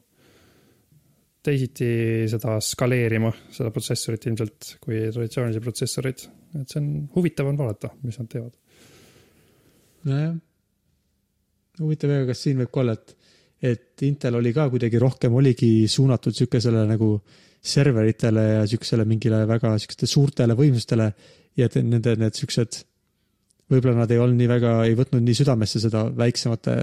[1.44, 1.90] teisiti
[2.30, 6.26] seda skaleerima, seda protsessorit ilmselt, kui traditsioonilisi protsessoreid.
[6.60, 8.52] et see on huvitav on vaadata, mis nad teevad.
[10.08, 10.36] nojah.
[11.80, 13.16] huvitav jah, kas siin võib ka olla, et,
[13.62, 17.10] et Intel oli ka kuidagi rohkem, oligi suunatud sihukesele nagu
[17.60, 21.10] serveritele ja sihukesele mingile väga sihukestele suurtele võimsustele
[21.60, 22.80] ja nende need siuksed,
[23.70, 26.76] võib-olla nad ei olnud nii väga, ei võtnud nii südamesse seda väiksemate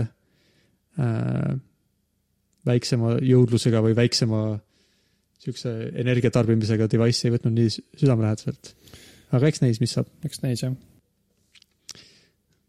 [1.01, 1.57] äh,,
[2.67, 4.41] väiksema jõudlusega või väiksema
[5.41, 8.73] sihukese energiatarbimisega device'i ei võtnud nii südamelähedaselt.
[9.31, 10.09] aga eks näis, mis saab.
[10.25, 10.75] eks näis jah.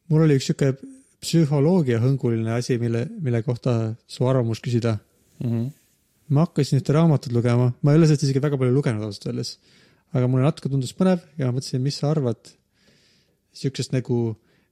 [0.08, 0.72] mul oli üks sihuke
[1.28, 3.74] psühholoogiahõnguline asi, mille, mille kohta
[4.08, 4.96] su arvamus küsida.
[5.42, 5.66] Mm -hmm.
[6.34, 9.52] ma hakkasin ühte raamatut lugema, ma ei ole sellest isegi väga palju lugenud ausalt öeldes,
[10.12, 12.50] aga mulle natuke tundus põnev ja mõtlesin, mis sa arvad
[13.56, 14.18] siuksest nagu,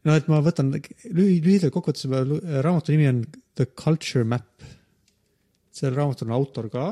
[0.04, 2.04] noh, et ma võtan lühi-, lühidalt kokkuvõttes,
[2.66, 3.22] raamatu nimi on
[3.56, 4.48] The Culture Map.
[5.76, 6.84] sellel raamatul on autor ka,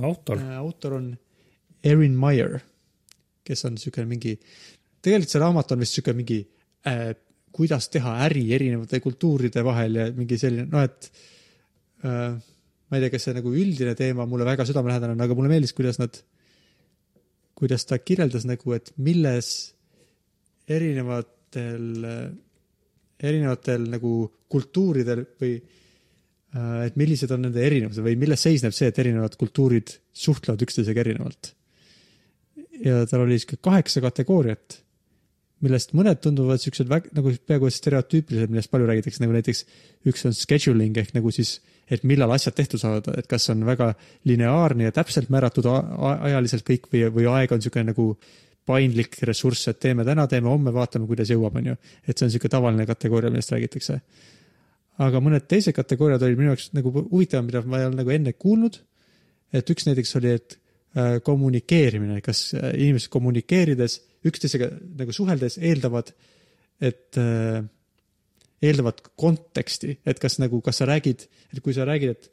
[0.00, 1.06] autor, autor on
[1.82, 2.60] Erin Meyer,
[3.44, 4.34] kes on siuke mingi,
[5.00, 6.40] tegelikult see raamat on vist siuke mingi
[6.86, 7.14] äh,,
[7.52, 11.10] kuidas teha äri erinevate kultuuride vahel ja mingi selline, noh, et
[12.06, 12.36] äh,
[12.90, 15.74] ma ei tea, kas see nagu üldine teema mulle väga südamelähedane on, aga mulle meeldis,
[15.76, 16.16] kuidas nad,
[17.58, 19.50] kuidas ta kirjeldas nagu, et milles
[20.70, 22.06] erinevatel,
[23.20, 24.14] erinevatel nagu
[24.50, 29.94] kultuuridel või äh, et millised on nende erinevused või milles seisneb see, et erinevad kultuurid
[30.26, 31.54] suhtlevad üksteisega erinevalt.
[32.80, 34.80] ja tal oli sihuke kaheksa kategooriat,
[35.64, 39.64] millest mõned tunduvad siuksed väg- nagu peaaegu stereotüüpilised, millest palju räägitakse, nagu näiteks
[40.08, 41.58] üks on scheduling ehk nagu siis,
[41.90, 43.92] et millal asjad tehtud saavad, et kas on väga
[44.28, 48.14] lineaarne ja täpselt määratud ajaliselt kõik või, või aeg on sihuke nagu
[48.70, 51.76] paindlik ressurss, et teeme täna, teeme homme, vaatame, kuidas jõuab, onju.
[52.06, 54.00] et see on sihuke tavaline kategooria, millest räägitakse.
[55.00, 58.32] aga mõned teised kategooriad olid minu jaoks nagu huvitavam, mida ma ei olnud nagu enne
[58.32, 58.80] kuulnud.
[59.52, 60.58] et üks näiteks oli, et
[60.96, 66.12] äh, kommunikeerimine, kas äh, inimesed kommunikeerides, üksteisega nagu suheldes eeldavad,
[66.80, 67.62] et äh,
[68.60, 72.30] eeldavad konteksti, et kas nagu, kas sa räägid, et kui sa räägid, et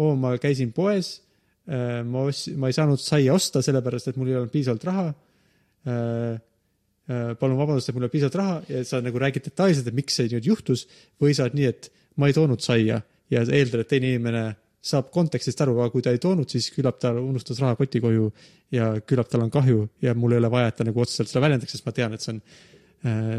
[0.00, 1.18] oo, ma käisin poes,
[1.66, 5.08] ma os-, ma ei saanud saia osta, sellepärast et mul ei olnud piisavalt raha.
[7.40, 10.16] palun vabandust, et mul ei olnud piisavalt raha ja sa nagu räägid detailselt, et miks
[10.18, 10.86] see nüüd juhtus
[11.22, 14.44] või sa oled nii, et ma ei toonud saia ja eeldad, et teine inimene
[14.86, 18.28] saab kontekstist aru, aga kui ta ei toonud, siis küllap ta unustas rahakoti koju
[18.74, 21.42] ja küllap tal on kahju ja mul ei ole vaja, et ta nagu otseselt seda
[21.46, 22.42] väljendaks, sest ma tean, et see on,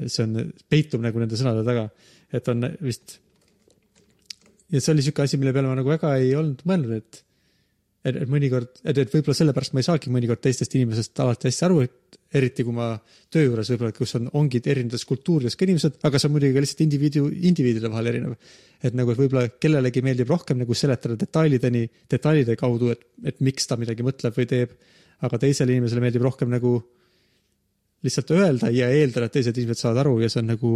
[0.07, 0.35] see on,
[0.71, 1.87] peitub nagu nende sõnade taga,
[2.35, 3.19] et on vist.
[4.73, 7.23] ja see oli sihuke asi, mille peale ma nagu väga ei olnud mõelnud, et,
[8.07, 11.65] et, et mõnikord, et, et võib-olla sellepärast ma ei saagi mõnikord teistest inimesest alati hästi
[11.67, 12.89] aru, et eriti kui ma
[13.33, 16.63] töö juures võib-olla, kus on, ongi erinevates kultuurides ka inimesed, aga see on muidugi ka
[16.63, 18.35] lihtsalt indiviidu, indiviidide vahel erinev.
[18.83, 23.67] et nagu, et võib-olla kellelegi meeldib rohkem nagu seletada detailideni, detailide kaudu, et, et miks
[23.67, 24.77] ta midagi mõtleb või teeb.
[25.25, 26.75] aga teisele inimesele meeldib rohkem nagu
[28.05, 30.73] lihtsalt öelda ja eeldada, et teised inimesed saavad aru ja see on nagu,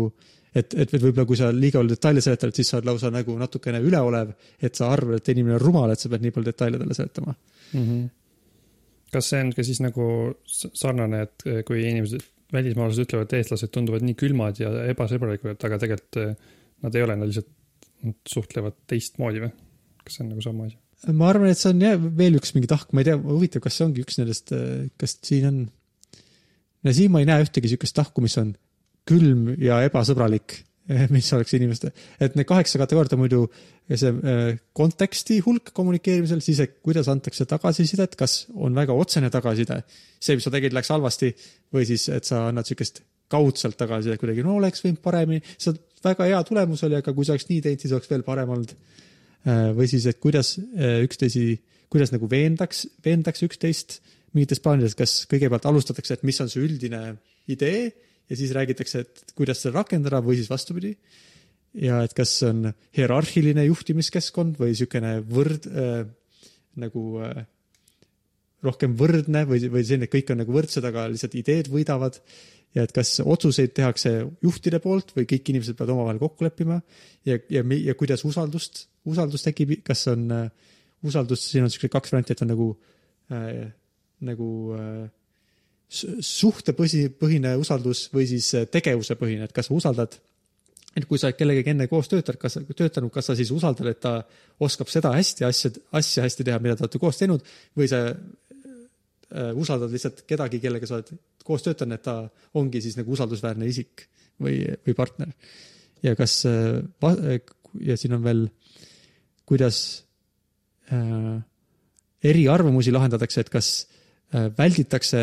[0.57, 3.81] et, et võib-olla kui sa liiga palju detaile seletad, siis sa oled lausa nagu natukene
[3.85, 6.97] üleolev, et sa arvad, et inimene on rumal, et sa pead nii palju detaile talle
[6.97, 7.35] seletama.
[7.73, 7.85] mm.
[7.85, 8.09] -hmm.
[9.13, 10.05] kas see on ka siis nagu
[10.51, 15.77] sarnane, et eh, kui inimesed, välismaalased ütlevad, et eestlased tunduvad nii külmad ja ebasõbralikud, aga
[15.77, 16.35] tegelikult eh,
[16.81, 19.51] nad ei ole, nad lihtsalt suhtlevad teistmoodi või?
[20.01, 20.77] kas see on nagu sama asi?
[21.13, 23.77] ma arvan, et see on jah veel üks mingi tahk, ma ei tea, huvitav, kas
[23.77, 24.53] see ongi üks nendest,
[25.01, 25.61] kas siin on,
[26.85, 28.53] no siin ma ei näe ühtegi sihukest tahku, mis on
[29.07, 30.59] külm ja ebasõbralik,
[31.15, 31.91] mis oleks inimeste,
[32.21, 33.41] et need kaheksa kategooriat on muidu
[33.91, 39.81] see äh, konteksti hulk kommunikeerimisel, siis, kuidas antakse tagasisidet, kas on väga otsene tagasiside,
[40.19, 41.31] see, mis sa tegid, läks halvasti
[41.75, 46.27] või siis, et sa annad sihukest kaudselt tagasisidet kuidagi, no oleks võinud paremini, sa väga
[46.27, 48.73] hea tulemus oli, aga kui sa oleks nii teinud, siis oleks veel parem olnud.
[49.77, 50.53] või siis, et kuidas
[51.01, 51.45] üksteisi,
[51.89, 54.01] kuidas nagu veendaks, veendakse üksteist
[54.35, 57.01] mingites plaanides, kas kõigepealt alustatakse, et mis on see üldine
[57.51, 57.91] idee
[58.31, 60.95] ja siis räägitakse, et kuidas seda rakendada või siis vastupidi.
[61.73, 62.65] ja et kas on
[62.97, 66.05] hierarhiline juhtimiskeskkond või niisugune võrd äh,,
[66.79, 67.45] nagu äh,
[68.63, 72.21] rohkem võrdne või, või selline, et kõik on nagu võrdsed, aga lihtsalt ideed võidavad.
[72.75, 74.11] ja et kas otsuseid tehakse
[74.43, 76.77] juhtide poolt või kõik inimesed peavad omavahel kokku leppima
[77.27, 80.49] ja, ja, ja kuidas usaldust, usaldus tekib, kas on äh,
[81.03, 82.69] usaldus, siin on siuksed kaks varianti, et on nagu
[83.31, 83.71] äh,,
[84.25, 85.09] nagu äh,
[85.91, 90.19] suhtepõhi, põhine usaldus või siis äh, tegevusepõhine, et kas sa usaldad
[90.91, 93.99] et kui sa oled kellegagi enne koos töötanud, kas, töötanud, kas sa siis usaldad, et
[94.03, 94.17] ta
[94.63, 97.45] oskab seda hästi asja, asja hästi teha, mida te olete koos teinud
[97.79, 101.13] või sa äh, usaldad lihtsalt kedagi, kellega sa oled
[101.47, 102.17] koos töötanud, et ta
[102.59, 104.05] ongi siis nagu usaldusväärne isik
[104.41, 105.31] või, või partner.
[106.03, 106.41] ja kas
[107.79, 108.45] ja siin on veel,
[109.47, 110.03] kuidas
[110.91, 111.39] äh,
[112.23, 114.00] eriarvamusi lahendatakse, et kas äh,
[114.31, 115.21] välditakse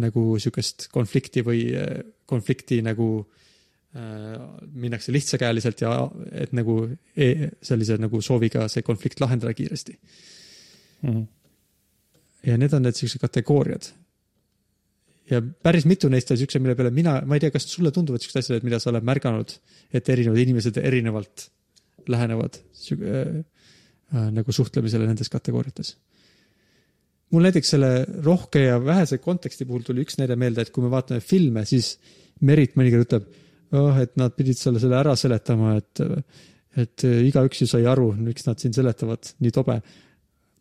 [0.00, 4.36] nagu sihukest konflikti või äh, konflikti nagu äh,
[4.72, 5.94] minnakse lihtsakäeliselt ja
[6.32, 6.84] et nagu
[7.16, 7.28] e
[7.62, 11.10] sellise nagu sooviga see konflikt lahendada kiiresti mm.
[11.10, 11.26] -hmm.
[12.48, 13.90] ja need on need siuksed kategooriad.
[15.30, 18.20] ja päris mitu neist on siuksed, mille peale mina, ma ei tea, kas sulle tunduvad
[18.20, 19.52] siuksed asjad, mida sa oled märganud,
[19.92, 21.50] et erinevad inimesed erinevalt
[22.08, 23.44] lähenevad äh,
[24.14, 25.96] äh, nagu suhtlemisele nendes kategooriates
[27.32, 27.90] mul näiteks selle
[28.24, 31.96] rohke ja vähese konteksti puhul tuli üks näide meelde, et kui me vaatame filme, siis
[32.42, 33.26] Merit mõnikord ütleb,
[33.78, 36.00] oh, et nad pidid selle, selle ära seletama, et,
[36.82, 39.76] et igaüks ju sai aru, miks nad siin seletavad, nii tobe.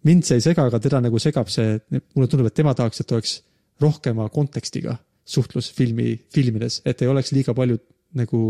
[0.08, 1.80] mind see ei sega, aga teda nagu segab see,
[2.16, 3.40] mulle tundub, et tema tahaks, et oleks
[3.82, 7.80] rohkema kontekstiga suhtlus filmi, filmides, et ei oleks liiga palju
[8.18, 8.44] nagu,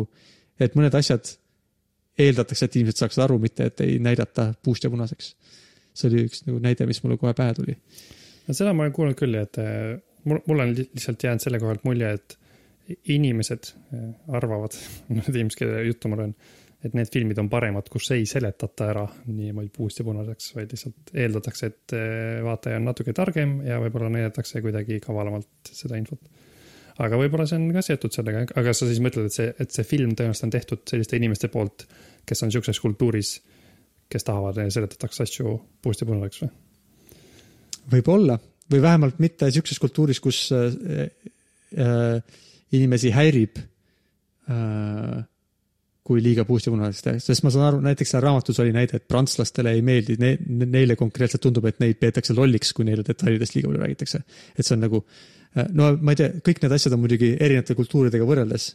[0.60, 1.34] et mõned asjad
[2.20, 5.36] eeldatakse, et inimesed saaksid aru, mitte et ei näidata puust ja punaseks
[5.94, 7.78] see oli üks nagu näide, mis mulle kohe pähe tuli.
[8.48, 11.76] no seda ma olen kuulnud küll, et äh, mul, mul on lihtsalt jäänud selle koha
[11.76, 12.38] pealt mulje, et
[13.12, 14.76] inimesed äh, arvavad,
[15.16, 16.36] need inimesed, kelle juttu ma loen,
[16.82, 21.12] et need filmid on paremad, kus ei seletata ära niimoodi puust ja punaseks, vaid lihtsalt
[21.24, 26.24] eeldatakse, et äh, vaataja on natuke targem ja võib-olla näidatakse kuidagi kavalamalt seda infot.
[27.02, 29.88] aga võib-olla see on ka seotud sellega, aga sa siis mõtled, et see, et see
[29.88, 31.86] film tõenäoliselt on tehtud selliste inimeste poolt,
[32.28, 33.40] kes on sihukeses kultuuris
[34.12, 36.52] kes tahavad, seletatakse asju puust ja punaseks või?
[37.96, 38.38] võib-olla
[38.72, 41.10] või vähemalt mitte sihukeses kultuuris, kus äh,
[41.76, 42.40] äh,
[42.76, 43.60] inimesi häirib
[44.52, 45.22] äh,
[46.08, 48.98] kui liiga puust ja punaseks teha, sest ma saan aru, näiteks seal raamatus oli näide,
[48.98, 50.32] et prantslastele ei meeldi ne,,
[50.66, 54.24] neile konkreetselt tundub, et neid peetakse lolliks, kui neile detailidest liiga palju räägitakse.
[54.56, 55.04] et see on nagu,
[55.56, 58.72] äh, no ma ei tea, kõik need asjad on muidugi erinevate kultuuridega võrreldes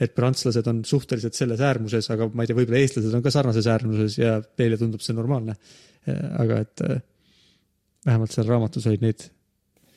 [0.00, 3.68] et prantslased on suhteliselt selles äärmuses, aga ma ei tea, võib-olla eestlased on ka sarnases
[3.70, 5.56] äärmuses ja neile tundub see normaalne.
[6.04, 6.98] aga et äh,
[8.04, 9.26] vähemalt seal raamatus olid neid.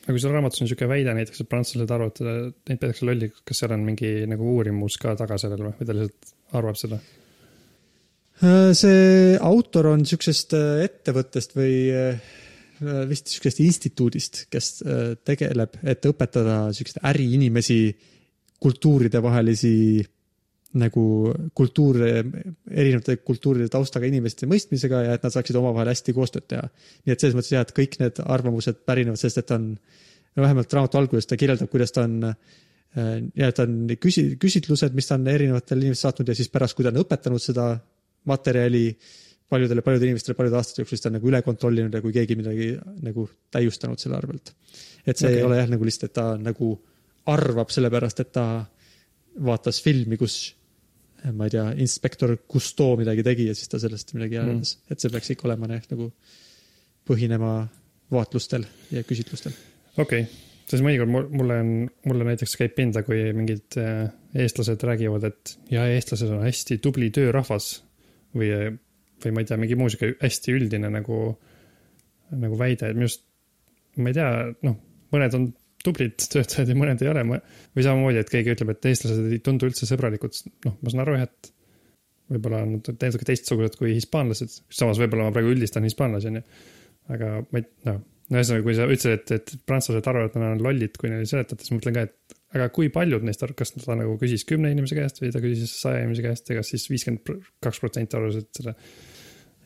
[0.06, 3.64] aga kui seal raamatus on niisugune väide näiteks, et prantslased arvavad, neid peetakse lolli, kas
[3.64, 7.02] seal on mingi nagu uurimus ka taga sellel või, või ta lihtsalt arvab seda?
[8.38, 11.78] Äh, see autor on niisugusest äh, ettevõttest või
[13.10, 14.68] vist niisugusest instituudist, kes
[15.26, 18.17] tegeleb, et õpetada niisuguseid äriinimesi kultuuride
[19.24, 20.04] vahelisi
[20.78, 21.04] nagu
[21.56, 26.68] kultuur, erinevate kultuuride taustaga inimeste mõistmisega ja et nad saaksid omavahel hästi koostööd teha.
[27.06, 29.70] nii et selles mõttes jah, et kõik need arvamused pärinevad sellest, et ta on,
[30.36, 32.36] no vähemalt raamatu alguses ta kirjeldab, kuidas ta on äh,
[33.36, 36.86] ja ta on küsi-, küsitlused, mis ta on erinevatele inimestele saatnud ja siis pärast, kui
[36.86, 37.70] ta on õpetanud seda
[38.28, 38.84] materjali
[39.50, 42.36] paljudele, paljudele inimestele paljude aastate jooksul, siis ta on nagu üle kontrollinud ja kui keegi
[42.40, 42.74] midagi
[43.06, 44.52] nagu täiustanud selle arvelt.
[45.06, 45.40] et see okay.
[45.40, 46.74] ei ole jah, nagu lihtsalt, et ta nagu
[47.34, 48.46] arvab, sellepärast et ta
[49.48, 50.38] vaatas filmi, kus
[51.34, 55.02] ma ei tea, inspektor Cousteau midagi tegi ja siis ta sellest midagi järeldas mm., et
[55.02, 56.12] see peaks ikka olema jah, nagu
[57.08, 57.52] põhinema
[58.14, 59.56] vaatlustel ja küsitlustel.
[59.98, 61.74] okei okay., sest mõnikord mulle on,
[62.08, 67.10] mulle näiteks käib pinda, kui mingid äh, eestlased räägivad, et ja eestlased on hästi tubli
[67.16, 67.70] töörahvas
[68.38, 68.52] või,
[69.24, 71.22] või ma ei tea, mingi muu sihuke hästi üldine nagu,
[72.36, 73.24] nagu väide, et minu arust,
[73.98, 74.30] ma ei tea,
[74.68, 74.78] noh,
[75.16, 75.48] mõned on
[75.88, 77.24] tublid töötajad ja mõned ei ole.
[77.28, 81.16] või samamoodi, et keegi ütleb, et eestlased ei tundu üldse sõbralikud, noh, ma saan aru
[81.18, 81.54] jah, et
[82.34, 86.44] võib-olla on nad natuke teistsugused kui hispaanlased, samas võib-olla ma praegu üldistan hispaanlasi, onju.
[87.16, 90.56] aga ma ei, noh, no ühesõnaga, kui sa ütlesid, et, et prantslased arvavad, et nad
[90.58, 93.74] on lollid, kui neile seletad, siis ma mõtlen ka, et aga kui paljud neist, kas
[93.76, 96.88] ta nagu küsis kümne inimese käest või ta küsis saja inimese käest ja kas siis
[96.92, 98.76] viiskümmend kaks protsenti arvasid seda.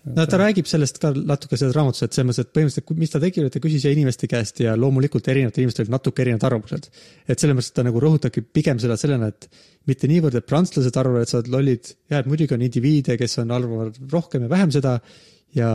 [0.03, 3.21] No ta räägib sellest ka natuke selles raamatus, et selles mõttes, et põhimõtteliselt, mis ta
[3.21, 6.89] tegi, ta küsis inimeste käest ja loomulikult erinevatel inimestel olid natuke erinevad arvamused.
[7.27, 9.49] et selles mõttes ta nagu rõhutabki pigem seda sellena, et
[9.89, 13.37] mitte niivõrd, et prantslased arvavad, et sa oled lollid, jah, et muidugi on indiviide, kes
[13.43, 14.97] on, arvavad rohkem ja vähem seda
[15.57, 15.71] ja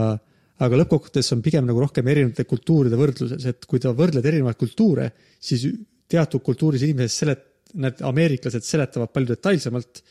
[0.57, 5.11] aga lõppkokkuvõttes on pigem nagu rohkem erinevate kultuuride võrdluses, et kui sa võrdled erinevaid kultuure,
[5.39, 5.67] siis
[6.09, 7.45] teatud kultuuris inimesed selet-,
[7.77, 10.01] need ameeriklased seletavad palju detailsemalt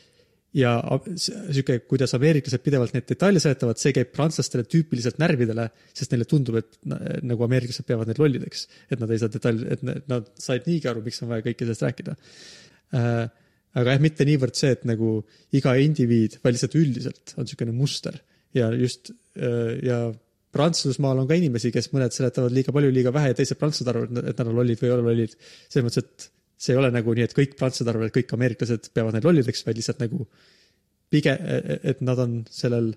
[0.55, 0.73] ja
[1.19, 6.59] sihuke, kuidas ameeriklased pidevalt neid detaile seletavad, see käib prantslastele tüüpiliselt närvidele, sest neile tundub,
[6.61, 10.89] et nagu ameeriklased peavad neid lollideks, et nad ei saa detail, et nad said niigi
[10.89, 12.15] aru, miks on vaja kõike sellest rääkida.
[12.97, 13.25] Äh,
[13.77, 15.19] aga jah, mitte niivõrd see, et nagu
[15.57, 18.17] iga indiviid, vaid lihtsalt üldiselt on niisugune muster
[18.55, 20.07] ja just äh, ja
[20.57, 24.23] Prantsusmaal on ka inimesi, kes mõned seletavad liiga palju, liiga vähe ja teised prantslased arvavad,
[24.31, 25.35] et nad on lollid või ei ole lollid.
[25.67, 28.89] selles mõttes, et see ei ole nagu nii, et kõik prantslased arvavad, et kõik ameeriklased
[28.95, 30.25] peavad neid lollideks, vaid lihtsalt nagu
[31.13, 31.37] pigem,
[31.87, 32.91] et nad on sellel,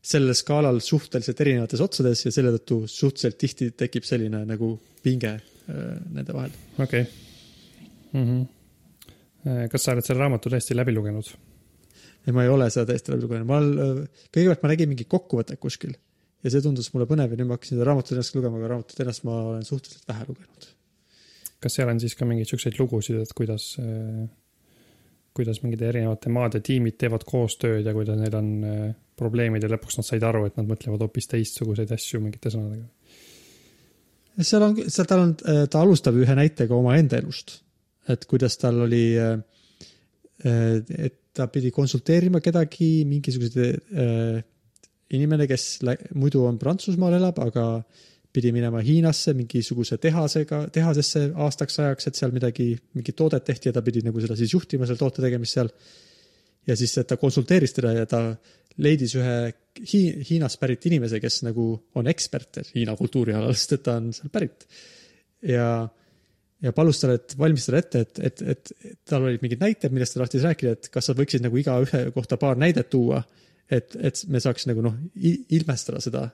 [0.00, 4.72] sellel skaalal suhteliselt erinevates otsades ja selle tõttu suhteliselt tihti tekib selline nagu
[5.04, 5.82] pinge äh,
[6.14, 6.54] nende vahel.
[6.78, 7.04] okei okay.
[8.12, 8.24] mm.
[8.24, 9.68] -hmm.
[9.70, 11.30] kas sa oled selle raamatu tõesti läbi lugenud?
[12.26, 13.60] ei, ma ei ole seda tõesti läbi lugenud, ma,
[14.34, 15.92] kõigepealt ma nägin mingi kokkuvõtet kuskil
[16.42, 19.04] ja see tundus mulle põnev ja nüüd ma hakkasin seda raamatut ennast lugema, aga raamatut
[19.04, 20.72] ennast ma olen suhteliselt vähe lugenud
[21.66, 24.26] kas seal on siis ka mingeid siukseid lugusid, et kuidas, äh,
[25.36, 28.86] kuidas mingid erinevate maade tiimid teevad koostööd ja kuidas neil on äh,
[29.18, 32.88] probleemid ja lõpuks nad said aru, et nad mõtlevad hoopis teistsuguseid asju mingite sõnadega?
[34.44, 37.58] seal on, seal tal on, äh, ta alustab ühe näitega omaenda elust,
[38.12, 39.06] et kuidas tal oli,
[40.46, 43.56] et ta pidi konsulteerima kedagi, mingisugused
[45.16, 45.64] inimene, kes
[46.14, 47.64] muidu on Prantsusmaal elab, aga
[48.36, 53.76] pidi minema Hiinasse mingisuguse tehasega, tehasesse aastaks ajaks, et seal midagi, mingit toodet tehti ja
[53.76, 55.72] ta pidi nagu seda siis juhtima, selle toote tegemist seal.
[56.66, 58.22] ja siis ta konsulteeris teda ja ta
[58.82, 59.36] leidis ühe
[59.76, 61.66] Hi Hiinast pärit inimese, kes nagu
[62.00, 64.66] on ekspert Hiina kultuuri alal, sest et ta on seal pärit.
[65.42, 65.68] ja,
[66.62, 70.16] ja palus talle, et valmistada ette, et, et, et, et tal olid mingid näited, millest
[70.16, 73.22] ta tahtis rääkida, et kas sa võiksid nagu igaühe kohta paar näidet tuua,
[73.70, 76.28] et, et me saaks nagu noh, ilmestada seda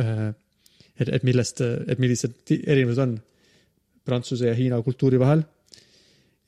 [0.00, 0.30] äh,
[1.00, 3.16] et, et millest, et millised erinevused on
[4.04, 5.42] Prantsuse ja Hiina kultuuri vahel.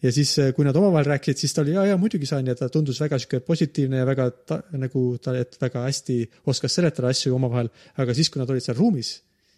[0.02, 2.46] ja siis, kui nad omavahel rääkisid, siis ta oli ja, ja muidugi saan.
[2.46, 6.18] Ja ta tundus väga sihuke positiivne ja väga ta, nagu ta, et väga hästi
[6.52, 9.16] oskas seletada asju omavahel, aga siis, kui nad olid seal ruumis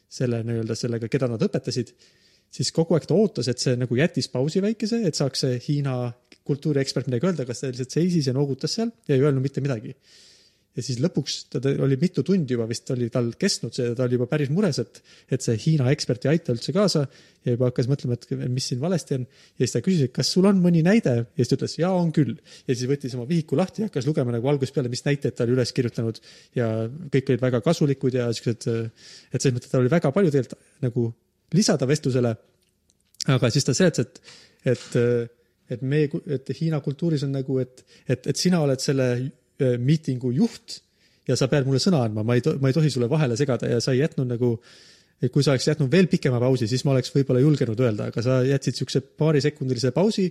[0.08, 1.90] selle nii-öelda sellega, keda nad õpetasid,
[2.54, 5.98] siis kogu aeg ta ootas, et see nagu jättis pausi väikese, et saaks see Hiina
[6.48, 9.92] kultuuriekspert midagi öelda, kas ta lihtsalt seisis ja noogutas seal ja ei öelnud mitte midagi
[10.78, 14.14] ja siis lõpuks ta oli mitu tundi juba vist oli tal kestnud see, ta oli
[14.14, 15.00] juba päris mures, et,
[15.34, 18.80] et see Hiina ekspert ei aita üldse kaasa ja juba hakkas mõtlema, et mis siin
[18.82, 19.24] valesti on.
[19.58, 21.94] ja siis ta küsis, et kas sul on mõni näide ja siis ta ütles, jaa,
[21.98, 22.36] on küll.
[22.66, 25.46] ja siis võttis oma vihiku lahti ja hakkas lugema nagu algusest peale, mis näiteid ta
[25.46, 26.20] oli üles kirjutanud
[26.58, 26.68] ja
[27.14, 28.68] kõik olid väga kasulikud ja siuksed,
[29.32, 31.08] et selles mõttes tal oli väga palju tegelikult nagu
[31.58, 32.36] lisada vestlusele.
[33.34, 34.22] aga siis ta seletas, et,
[34.76, 35.34] et
[35.68, 39.08] et meie, et Hiina kultuuris on nagu, et, et, et sina oled selle
[39.58, 40.78] miitingu juht
[41.28, 43.82] ja sa pead mulle sõna andma, ma ei, ma ei tohi sulle vahele segada ja
[43.84, 44.54] sa ei jätnud nagu,
[45.20, 48.24] et kui sa oleks jätnud veel pikema pausi, siis ma oleks võib-olla julgenud öelda, aga
[48.24, 50.28] sa jätsid siukse paarisekundilise pausi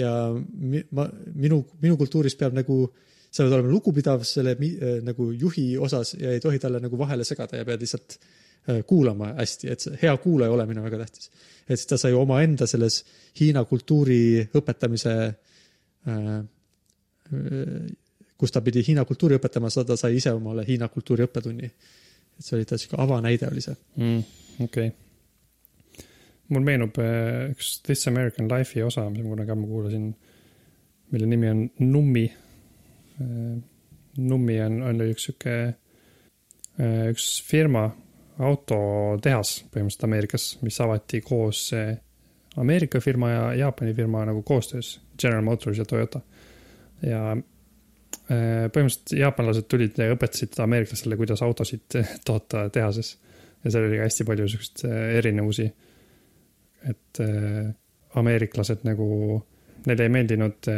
[0.00, 1.06] ja mi, ma,
[1.36, 2.84] minu, minu kultuuris peab nagu,
[3.30, 7.26] sa pead olema lugupidav selle äh, nagu juhi osas ja ei tohi talle nagu vahele
[7.28, 11.30] segada ja pead lihtsalt äh, kuulama hästi, et see hea kuulaja olemine on väga tähtis.
[11.68, 13.02] et siis ta sai omaenda selles
[13.38, 16.32] Hiina kultuuri õpetamise äh,
[18.42, 21.68] kus ta pidi Hiina kultuuri õpetama, seda ta sai ise omale Hiina kultuuri õppetunni.
[22.32, 24.22] et see oli ta sihuke avanäide oli see mm,.
[24.64, 26.06] okei okay..
[26.50, 30.08] mul meenub äh, üks This American Life'i osa, mis ma kunagi ammu kuulasin,
[31.14, 32.24] mille nimi on Nummi.
[33.22, 33.54] Äh,
[34.18, 35.54] Nummi on, on üks sihuke,
[36.82, 37.86] äh, üks firma,
[38.42, 41.68] autotehas põhimõtteliselt Ameerikas, mis avati koos
[42.58, 46.20] Ameerika firma ja Jaapani firma nagu koostöös, General Motors ja Toyota.
[47.06, 47.36] ja
[48.28, 51.98] põhimõtteliselt jaapanlased tulid ja õpetasid ameeriklastele, kuidas autosid
[52.28, 53.16] toota tehases.
[53.64, 55.70] ja seal oli ka hästi palju siukseid äh, erinevusi.
[56.88, 57.72] et äh,
[58.18, 59.06] ameeriklased nagu,
[59.86, 60.68] neile ei meeldinud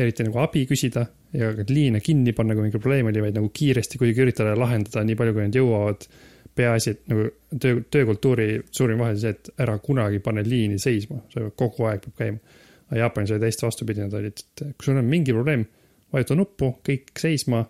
[0.00, 1.04] eriti nagu abi küsida
[1.36, 5.16] ja liine kinni panna, kui mingi probleem oli, vaid nagu kiiresti kuidagi üritada lahendada nii
[5.18, 6.06] palju, kui nad jõuavad.
[6.60, 7.28] peaasi, et nagu
[7.62, 12.02] töö, töökultuuri suurim vahe oli see, et ära kunagi pane liini seisma, see kogu aeg
[12.04, 12.56] peab käima.
[12.90, 15.62] aga Jaapanis oli täiesti vastupidi, nad olid, kui sul on mingi probleem
[16.12, 17.62] vajuta nuppu, kõik seisma,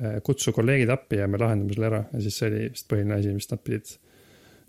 [0.00, 3.18] äh, kutsu kolleegid appi ja me lahendame selle ära ja siis see oli vist põhiline
[3.18, 3.94] asi, mis nad pidid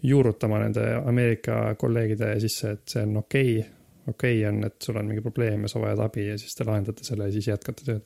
[0.06, 3.72] juurutama nende Ameerika kolleegide sisse, et see on okei okay,,
[4.08, 6.68] okei okay on, et sul on mingi probleem ja sa vajad abi ja siis te
[6.68, 8.06] lahendate selle ja siis jätkate tööd.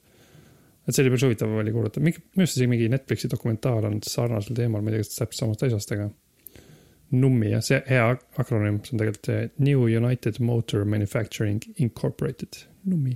[0.88, 4.58] et see oli päris huvitav oli kuulata, minu arust isegi mingi Netflixi dokumentaal on sarnasel
[4.58, 6.10] teemal, ma ei tea, kas täpselt samast asjast, aga.
[7.10, 8.04] NUMMI jah, see hea
[8.38, 13.16] akronüüm, see on tegelikult New United Motor Manufacturing Incorporated, NUMMI.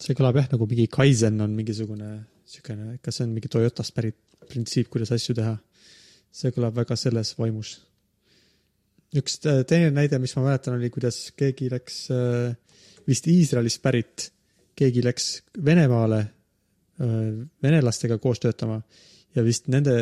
[0.00, 2.10] See kõlab jah, nagu mingi Kaizen on mingisugune
[2.48, 4.18] siukene, kas see on mingi Toyotast pärit
[4.48, 5.56] printsiip, kuidas asju teha.
[6.34, 7.78] see kõlab väga selles vaimus.
[9.14, 12.54] üks teine näide, mis ma mäletan, oli, kuidas keegi läks äh,
[13.06, 14.30] vist Iisraelist pärit,
[14.74, 18.80] keegi läks Venemaale äh, venelastega koos töötama
[19.34, 19.94] ja vist nende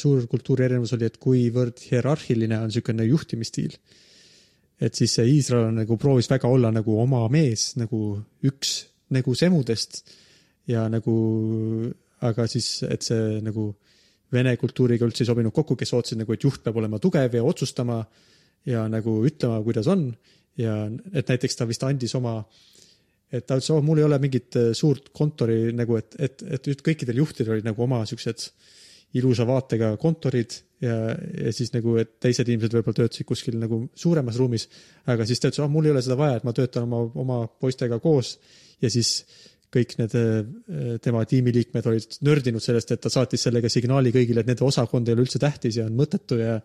[0.00, 3.76] suur kultuurierinevus oli, et kuivõrd hierarhiline on niisugune juhtimisstiil.
[4.80, 10.02] et siis see iisraellane nagu proovis väga olla nagu oma mees, nagu üks nagu semudest
[10.70, 11.14] ja nagu,
[12.26, 13.70] aga siis, et see nagu
[14.30, 17.44] vene kultuuriga üldse ei sobinud kokku, kes ootasid nagu, et juht peab olema tugev ja
[17.46, 18.00] otsustama
[18.68, 20.10] ja nagu ütlema, kuidas on.
[20.60, 20.84] Ja
[21.14, 22.36] et näiteks ta vist andis oma
[23.30, 26.82] et ta ütles, oh, mul ei ole mingit äh, suurt kontori nagu, et, et, et
[26.86, 28.48] kõikidel juhtidel olid nagu oma siuksed
[29.18, 30.96] ilusa vaatega kontorid ja,
[31.44, 34.66] ja siis nagu, et teised inimesed võib-olla töötasid kuskil nagu suuremas ruumis.
[35.10, 37.40] aga siis ta ütles, oh, mul ei ole seda vaja, et ma töötan oma, oma
[37.60, 38.36] poistega koos
[38.82, 39.24] ja siis
[39.70, 40.38] kõik need äh,
[41.02, 45.14] tema tiimiliikmed olid nördinud sellest, et ta saatis sellega signaali kõigile, et nende osakond ei
[45.14, 46.58] ole üldse tähtis ja on mõttetu ja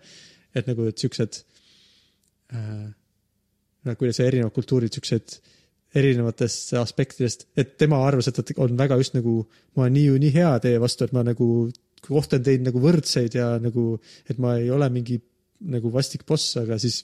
[0.55, 1.41] et nagu, et siuksed
[2.55, 2.87] äh,,
[3.85, 5.37] nagu kuidas erinevad kultuurid, siuksed
[5.95, 9.43] erinevatest aspektidest, et tema arvas, et ta on väga just nagu,
[9.77, 11.47] ma olen nii, nii hea teie vastu, et ma nagu
[12.05, 13.95] kohtlen teid nagu võrdseid ja nagu,
[14.29, 15.19] et ma ei ole mingi
[15.71, 17.03] nagu vastik boss, aga siis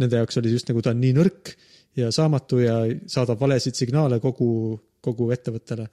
[0.00, 1.52] nende jaoks oli just nagu ta on nii nõrk
[1.98, 2.76] ja saamatu ja
[3.10, 5.88] saadab valesid signaale kogu, kogu ettevõttele.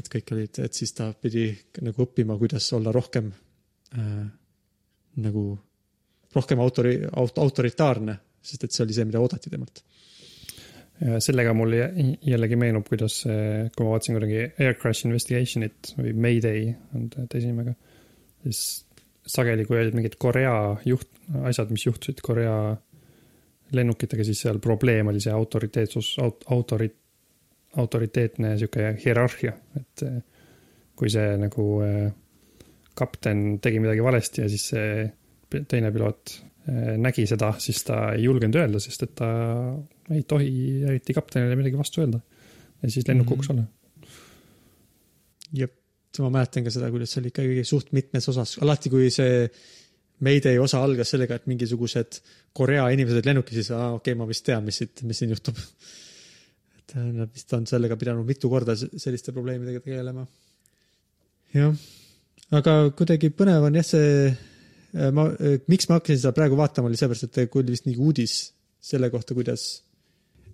[0.00, 1.50] et kõik olid, et siis ta pidi
[1.84, 4.26] nagu õppima, kuidas olla rohkem äh,
[5.20, 5.44] nagu,
[6.34, 9.82] rohkem autori, aut-, autoritaarne, sest et see oli see, mida oodati temalt
[11.00, 17.08] sellega mul jällegi meenub, kuidas, kui ma vaatasin kuidagi Air Crash Investigation'it või Mayday on
[17.12, 17.72] ta teise nimega,
[18.44, 18.84] siis
[19.30, 21.08] sageli, kui olid mingid Korea juht,
[21.48, 22.54] asjad, mis juhtusid Korea
[23.76, 26.92] lennukitega, siis seal probleem oli see autoriteetsus, aut-, autori-,
[27.80, 30.04] autoriteetne sihuke hierarhia, et
[30.98, 31.66] kui see nagu
[32.98, 36.34] kapten tegi midagi valesti ja siis see teine piloot
[37.00, 39.30] nägi seda, siis ta ei julgenud öelda, sest et ta
[40.14, 40.52] ei tohi
[40.90, 42.20] eriti kaptenile midagi vastu öelda.
[42.82, 43.66] ja siis lennuk kukkus alla.
[45.52, 45.76] jep,
[46.18, 49.46] ma mäletan ka seda, kuidas see oli ikkagi suht mitmes osas, alati kui see
[50.20, 52.20] Mayday osa algas sellega, et mingisugused
[52.56, 55.56] Korea inimesed lennukis, siis aa okei okay,, ma vist tean, mis siit, mis siin juhtub.
[56.80, 60.26] et äh, nad vist on sellega pidanud mitu korda selliste probleemidega tegelema.
[61.54, 61.84] jah,
[62.60, 66.90] aga kuidagi põnev on jah see äh, ma, äh, miks ma hakkasin seda praegu vaatama,
[66.90, 68.40] oli seepärast, et kui oli vist mingi uudis
[68.80, 69.70] selle kohta, kuidas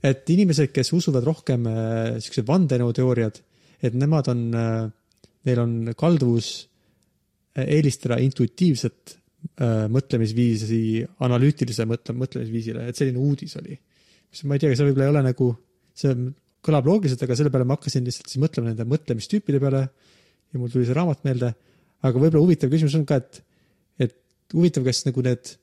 [0.06, 3.42] et inimesed, kes usuvad rohkem äh, siuksed vandenõuteooriad,
[3.84, 4.80] et nemad on äh,,
[5.46, 6.50] neil on kalduvus
[7.58, 13.76] äh, eelistada intuitiivset mõtlemisviisi analüütilise mõtle, mõtlemisviisile, et selline uudis oli.
[14.32, 15.46] mis ma ei tea, see võib-olla ei ole nagu,
[15.94, 16.16] see
[16.66, 20.72] kõlab loogiliselt, aga selle peale ma hakkasin lihtsalt siis mõtlema nende mõtlemistüüpide peale ja mul
[20.72, 21.52] tuli see raamat meelde.
[22.06, 23.40] aga võib-olla huvitav küsimus on ka, et,
[24.02, 24.16] et
[24.54, 25.54] huvitav, kas nagu need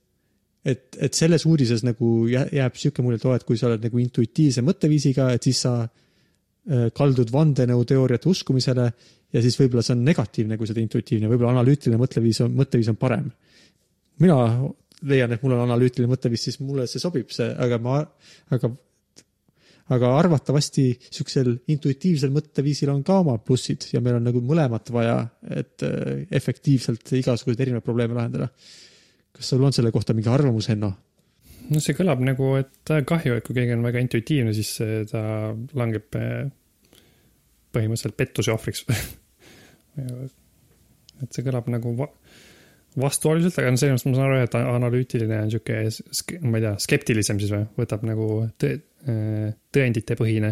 [0.64, 3.99] et, et selles uudises nagu jääb sihuke mulje, et oo, et kui sa oled nagu
[3.99, 8.88] intuitiivse mõtteviisiga, et siis sa äh, kaldud vandenõuteooriate uskumisele
[9.34, 12.93] ja siis võib-olla see on negatiivne, kui sa oled intuitiivne, võib-olla analüütiline mõtteviis on, mõtteviis
[12.93, 13.28] on parem.
[14.24, 14.38] mina
[15.09, 17.97] leian, et mul on analüütiline mõtteviis, siis mulle see sobib, see, aga ma,
[18.55, 18.70] aga,
[19.91, 25.20] aga arvatavasti siuksel intuitiivsel mõtteviisil on ka oma plussid ja meil on nagu mõlemat vaja,
[25.51, 28.51] et äh, efektiivselt igasuguseid erinevaid probleeme lahendada
[29.34, 30.94] kas sul on selle kohta mingi arvamus, Henno?
[31.72, 34.76] no see kõlab nagu, et kahju, et kui keegi on väga intuitiivne, siis
[35.12, 35.22] ta
[35.80, 36.48] langeb eh,
[37.74, 38.84] põhimõtteliselt pettuse ohvriks
[41.24, 42.10] et see kõlab nagu va
[43.00, 45.80] vastuoluliselt, aga no selles mõttes ma saan aru, et analüütiline on sihuke,
[46.46, 48.28] ma ei tea, skeptilisem siis või, võtab nagu
[48.62, 48.70] tõ,
[49.10, 50.52] eh, tõenditepõhine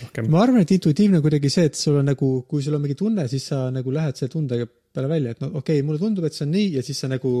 [0.00, 0.30] rohkem.
[0.32, 2.96] ma arvan, et intuitiivne on kuidagi see, et sul on nagu, kui sul on mingi
[2.96, 6.26] tunne, siis sa nagu lähed selle tundega peale välja, et no okei okay,, mulle tundub,
[6.26, 7.32] et see on nii ja siis sa nagu,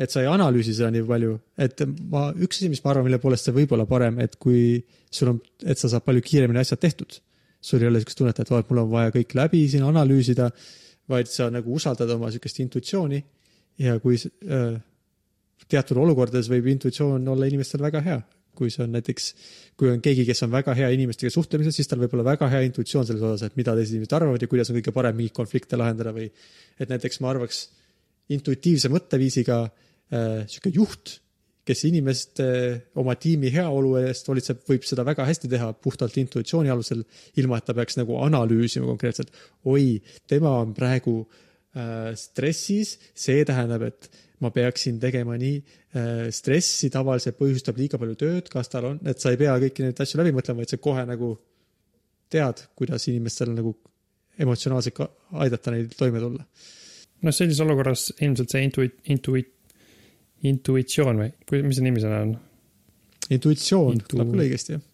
[0.00, 3.20] et sa ei analüüsi seda nii palju, et ma, üks asi, mis ma arvan, mille
[3.22, 4.78] poolest see võib olla parem, et kui
[5.10, 7.20] sul on, et sa saad palju kiiremini asjad tehtud.
[7.60, 10.46] sul ei ole sihukest tunnet, et vaat mul on vaja kõik läbi siin analüüsida,
[11.12, 13.18] vaid sa nagu usaldad oma sihukest intuitsiooni.
[13.84, 14.78] Ja kui äh,
[15.68, 18.20] teatud olukordades võib intuitsioon olla inimestel väga hea,
[18.56, 19.30] kui see on näiteks,
[19.78, 22.62] kui on keegi, kes on väga hea inimestega suhtlemises, siis tal võib olla väga hea
[22.68, 25.78] intuitsioon selles osas, et mida teised inimesed arvavad ja kuidas on kõige parem mingeid konflikte
[25.80, 27.64] lahendada või et näiteks ma arvaks
[28.36, 31.18] intuitiivse mõtteviisiga äh, sihuke juht,
[31.70, 32.46] kes inimeste
[32.98, 37.04] oma tiimi heaolu eest hoolitseb, võib seda väga hästi teha puhtalt intuitsiooni alusel,
[37.38, 39.30] ilma et ta peaks nagu analüüsima konkreetselt.
[39.70, 41.49] oi, tema on praegu äh,
[42.18, 44.08] stressis, see tähendab, et
[44.40, 46.26] ma peaksin tegema nii äh,.
[46.34, 50.02] stressi tavaliselt põhjustab liiga palju tööd, kas tal on, et sa ei pea kõiki neid
[50.02, 51.34] asju läbi mõtlema, vaid sa kohe nagu
[52.30, 53.74] tead, kuidas inimestel nagu
[54.40, 55.00] emotsionaalselt
[55.44, 56.46] aidata neil toime tulla.
[57.20, 59.56] noh, sellises olukorras ilmselt see intuit-, intuit-,
[60.48, 62.38] intuitsioon või, kui, mis see nimi seal on?
[63.30, 64.14] intuitsioon Intu...
[64.14, 64.86] kõlab küll õigesti, jah.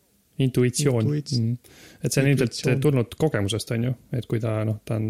[0.44, 1.38] intuitsioon Intuits...
[1.38, 1.78] mm..
[2.02, 5.08] et see on ilmselt tulnud kogemusest, on ju, et kui ta noh, ta on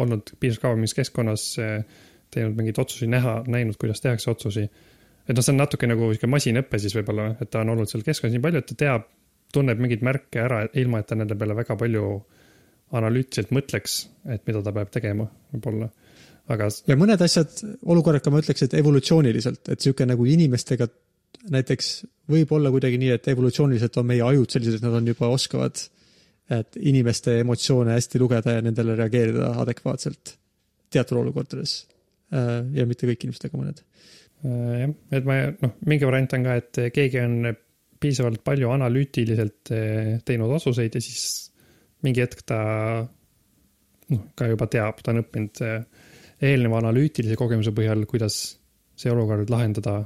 [0.00, 1.46] olnud piisavalt kaua mingis keskkonnas,
[2.32, 4.68] teinud mingeid otsusi, näha, näinud, kuidas tehakse otsusi.
[5.28, 8.02] et noh, see on natuke nagu sihuke masinõpe siis võib-olla, et ta on olnud seal
[8.06, 9.04] keskkonnas nii palju, et ta teab,
[9.52, 12.06] tunneb mingeid märke ära, ilma et ta nende peale väga palju
[12.98, 13.98] analüütiliselt mõtleks,
[14.32, 15.88] et mida ta peab tegema, võib-olla
[16.52, 16.68] aga.
[16.88, 17.62] ja mõned asjad,
[17.94, 20.88] olukorrad ka ma ütleks, et evolutsiooniliselt, et sihuke nagu inimestega
[21.52, 21.92] näiteks
[22.32, 25.80] võib olla kuidagi nii, et evolutsiooniliselt on meie ajud sellised, et nad on juba oskavad,
[26.50, 30.36] et inimeste emotsioone hästi lugeda ja nendele reageerida adekvaatselt
[30.92, 31.82] teatud olukordades.
[32.32, 33.82] Äh, ja mitte kõik inimesed, aga mõned.
[34.42, 37.52] Äh, jah, et ma, noh, mingi variant on ka, et keegi on
[38.02, 41.26] piisavalt palju analüütiliselt äh, teinud otsuseid ja siis
[42.02, 42.60] mingi hetk ta
[44.10, 45.62] noh, ka juba teab, ta on õppinud
[46.42, 48.40] eelneva analüütilise kogemuse põhjal, kuidas
[48.98, 50.00] see olukord lahendada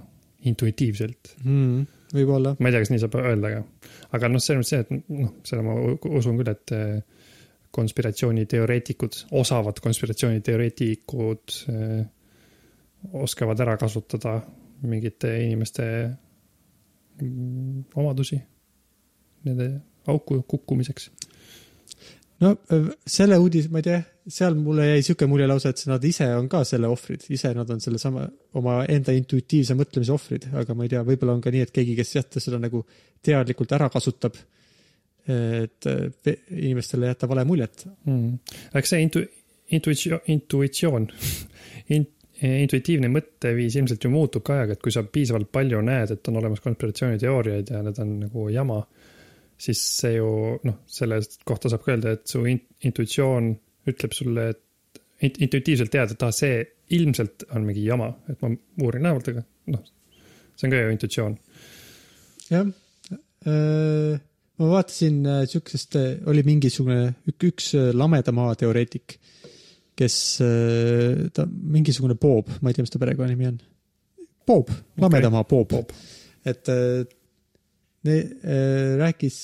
[0.47, 1.87] intuitiivselt mm,.
[2.15, 2.55] Võib-olla.
[2.59, 5.33] ma ei tea, kas nii saab öelda, aga, aga noh, selles mõttes see, et noh,
[5.47, 5.77] seda ma
[6.21, 7.25] usun küll, et eh,
[7.77, 12.05] konspiratsiooniteoreetikud, osavad konspiratsiooniteoreetikud eh,
[13.23, 14.39] oskavad ära kasutada
[14.87, 15.85] mingite inimeste
[17.23, 18.39] mm, omadusi
[19.47, 19.69] nende
[20.11, 21.11] auku kukkumiseks
[22.45, 22.53] no
[23.07, 26.49] selle uudis, ma ei tea, seal mulle jäi sihuke mulje lausa, et nad ise on
[26.53, 28.26] ka selle ohvrid, ise nad on sellesama
[28.59, 32.14] omaenda intuitiivse mõtlemise ohvrid, aga ma ei tea, võib-olla on ka nii, et keegi, kes
[32.18, 32.82] jah, seda nagu
[33.24, 34.37] teadlikult ära kasutab.
[35.26, 35.87] et
[36.55, 37.82] inimestele jätta vale muljet.
[38.07, 38.37] Mm..
[38.78, 39.24] eks see intu-,
[39.74, 41.09] intuitsioon, intuitsioon
[41.97, 42.12] int,
[42.43, 46.39] intuitiivne mõtteviis ilmselt ju muutub ka ajaga, et kui sa piisavalt palju näed, et on
[46.39, 48.78] olemas konspiratsiooniteooriaid ja need on nagu jama
[49.57, 50.29] siis see ju
[50.67, 53.51] noh, selle kohta saab ka öelda, et su intuitsioon
[53.91, 56.61] ütleb sulle, et intuitiivselt tead, et ah, see
[56.97, 58.53] ilmselt on mingi jama, et ma
[58.85, 59.43] uurin lähemalt, aga
[59.73, 59.85] noh,
[60.57, 61.37] see on ka ju intuitsioon.
[62.51, 62.69] jah,
[63.49, 64.19] äh,
[64.61, 67.17] ma vaatasin äh, siuksest, äh, oli mingisugune
[67.49, 69.19] üks lameda maa teoreetik,
[69.97, 70.17] kes,
[71.33, 73.55] ta mingisugune Bob, ma ei tea, mis ta perekonnanimi on.
[74.47, 74.69] Bob,
[75.01, 75.95] lameda maa Bob, Bob.,
[76.47, 76.69] et
[78.07, 79.39] rääkis,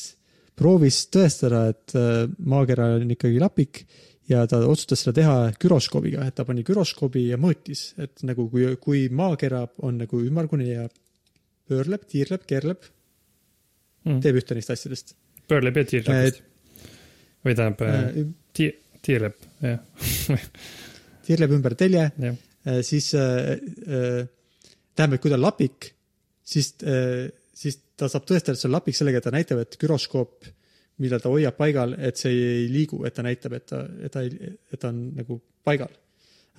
[0.56, 1.94] proovis tõestada, et
[2.38, 3.84] maakera on ikkagi lapik
[4.30, 8.66] ja ta otsustas seda teha güroskoobiga, et ta pani güroskoobi ja mõõtis, et nagu kui,
[8.82, 10.86] kui maakera on nagu ümmargune ja
[11.70, 12.86] pöörleb, tiirleb, keerleb
[14.06, 15.16] mm., teeb ühte neist asjadest.
[15.50, 16.94] pöörleb ja tiirleb vist äh,.
[17.46, 18.22] või tähendab äh,
[18.54, 20.46] ti-, tiirleb, jah
[21.26, 24.22] tiirleb ümber telje, äh, siis äh, äh,
[24.94, 25.92] tähendab, et kui ta on lapik,
[26.44, 27.30] siis äh,,
[27.96, 30.48] ta saab tõestada, et see on lapik sellega, et ta näitab, et güroskoop
[31.02, 34.22] millal ta hoiab paigal, et see ei liigu, et ta näitab, et ta, et ta
[34.24, 35.92] ei, et ta on nagu paigal.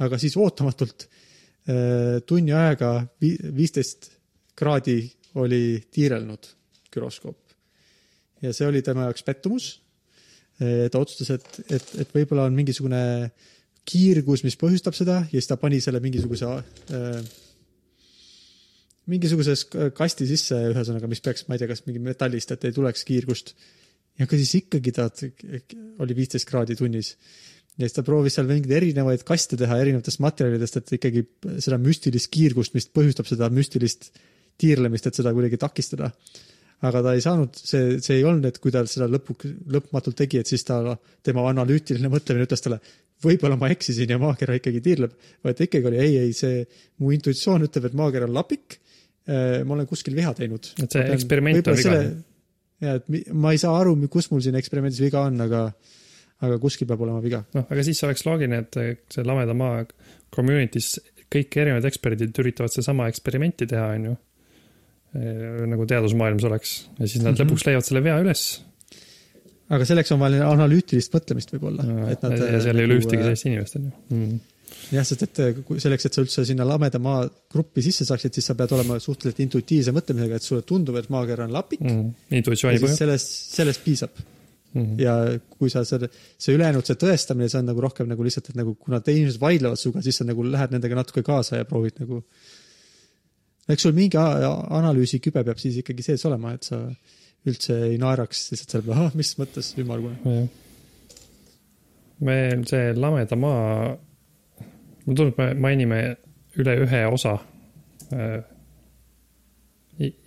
[0.03, 4.09] aga siis ootamatult äh, tunni ajaga viisteist
[4.57, 4.97] kraadi
[5.41, 6.49] oli tiirelnud
[6.93, 7.39] güroskoop.
[8.41, 9.69] ja see oli tema jaoks pettumus.
[10.61, 13.31] Äh, ta otsustas, et, et, et võib-olla on mingisugune
[13.86, 17.21] kiirgus, mis põhjustab seda ja siis ta pani selle mingisuguse äh,
[19.12, 19.66] mingisuguses
[19.97, 23.56] kasti sisse, ühesõnaga, mis peaks, ma ei tea, kas mingi metallist, et ei tuleks kiirgust
[24.20, 25.08] ja aga siis ikkagi ta
[26.04, 27.16] oli viisteist kraadi tunnis.
[27.78, 31.26] ja siis ta proovis seal mingeid erinevaid kaste teha erinevatest materjalidest, et ikkagi
[31.58, 34.12] seda müstilist kiirgust, mis põhjustab seda müstilist
[34.62, 36.12] tiirlemist, et seda kuidagi takistada.
[36.84, 39.38] aga ta ei saanud, see, see ei olnud, et kui ta seda lõpu,
[39.72, 42.82] lõpmatult tegi, et siis ta, tema analüütiline mõtlemine ütles talle,
[43.24, 45.14] võib-olla ma eksisin ja maakera ikkagi tiirleb,
[45.47, 46.66] vaid ta ikkagi oli ei, ei, see
[46.99, 48.82] mu intuitsioon ütleb, et maakera on lapik.
[49.24, 50.74] Äh, ma olen kuskil viha teinud.
[50.84, 52.07] et see eksperiment on vigane
[52.84, 55.61] ja et ma ei saa aru, kus mul siin eksperimendis viga on, aga,
[56.43, 57.39] aga kuskil peab olema viga.
[57.55, 59.86] noh, aga siis oleks loogiline, et see lameda maa
[60.34, 60.97] community's
[61.32, 64.19] kõik erinevad eksperdid üritavad sedasama eksperimenti teha, on ju.
[65.69, 67.43] nagu teadusmaailmas oleks ja siis nad mm -hmm.
[67.45, 68.43] lõpuks leiavad selle vea üles.
[69.69, 71.86] aga selleks on vaja analüütilist mõtlemist võib-olla.
[72.11, 74.41] ja seal ei ole ühtegi äh, sellist inimest, on ju mm
[74.91, 77.23] jah, sest et eh, selleks, et sa üldse sinna lameda maa
[77.53, 81.47] gruppi sisse saaksid, siis sa pead olema suhteliselt intuitiivse mõtlemisega, et sulle tundub, et maakera
[81.47, 82.29] on lapik mm,.
[82.39, 82.99] intuitsiooni põhjal.
[83.03, 84.81] sellest, sellest piisab mm.
[84.81, 84.99] -hmm.
[85.01, 85.15] ja
[85.57, 88.75] kui sa selle, see ülejäänud, see tõestamine, see on nagu rohkem nagu lihtsalt, et nagu
[88.75, 92.23] kuna te inimesed vaidlevad sinuga, siis sa nagu lähed nendega natuke kaasa ja proovid nagu
[93.71, 96.81] eks sul mingi analüüsikübe peab siis ikkagi sees olema, et sa
[97.47, 100.38] üldse ei naeraks lihtsalt selle peale, ah mis mõttes ümmargune.
[102.23, 103.93] meil see lameda maa,
[105.06, 105.99] mulle tundub, me mainime
[106.60, 107.38] üle ühe osa
[108.14, 108.41] äh,.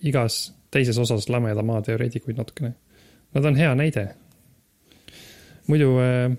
[0.06, 2.74] igas teises osas lameda maa teoreetikuid natukene.
[3.34, 4.06] Nad on hea näide.
[5.66, 6.30] muidu äh,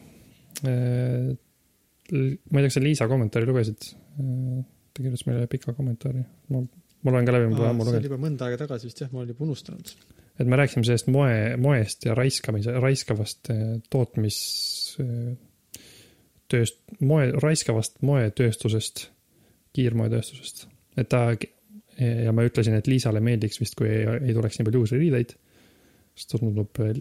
[0.64, 1.36] äh,,
[2.52, 4.66] ma ei tea, kas sa Liisa kommentaari lugesid äh,?
[4.98, 6.24] ta kirjutas meile pika kommentaari.
[6.50, 6.62] ma,
[7.04, 8.08] ma loen ka läbi, ma pole ammu lugenud.
[8.10, 9.94] juba mõnda aega tagasi vist jah, ma olin juba unustanud.
[10.38, 13.64] et me rääkisime sellest moe, moest ja raiskamise, raiskavast eh,
[13.94, 14.40] tootmis,
[16.52, 19.10] tööst, moe, raiskavast moetööstusest,
[19.78, 20.68] kiirmoetööstusest.
[20.98, 21.28] et ta
[21.98, 25.34] ja ma ütlesin, et Liisale meeldiks vist, kui ei, ei tuleks nii palju uusi riideid,
[26.18, 27.00] sest tundub eh,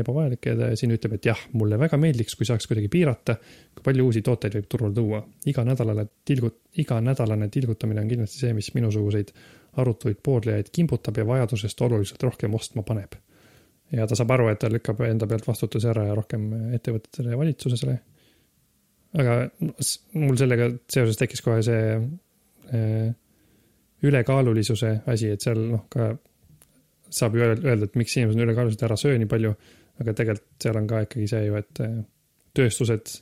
[0.00, 3.38] ebavajalik ja ta siin ütleb, et jah, mulle väga meeldiks, kui saaks kuidagi piirata,
[3.76, 5.22] kui palju uusi tooteid võib turule tuua.
[5.52, 9.32] iganädalane tilgut-, iganädalane tilgutamine on kindlasti see, mis minusuguseid
[9.78, 13.16] arutuid poodlejaid kimbutab ja vajadusest oluliselt rohkem ostma paneb.
[13.92, 17.40] ja ta saab aru, et ta lükkab enda pealt vastutuse ära ja rohkem ettevõtetele ja
[17.40, 17.98] valitsusele.
[19.16, 19.38] Aga
[20.18, 23.08] mul sellega seoses tekkis kohe see äh,
[24.04, 26.12] ülekaalulisuse asi, et seal noh, ka
[27.10, 29.54] saab ju öel- öelda, et miks inimesed on ülekaalulised, ära söö nii palju,
[30.02, 31.96] aga tegelikult seal on ka ikkagi see ju, et äh,
[32.58, 33.16] tööstused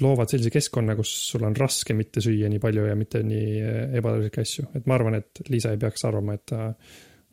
[0.00, 3.80] loovad sellise keskkonna, kus sul on raske mitte süüa nii palju ja mitte nii äh,
[4.00, 6.70] ebatervislikke asju, et ma arvan, et Liisa ei peaks arvama, et ta,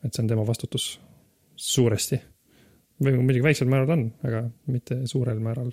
[0.04, 0.90] et see on tema vastutus
[1.58, 2.20] suuresti.
[3.02, 4.44] või muidugi väiksel määral on, aga
[4.74, 5.72] mitte suurel määral.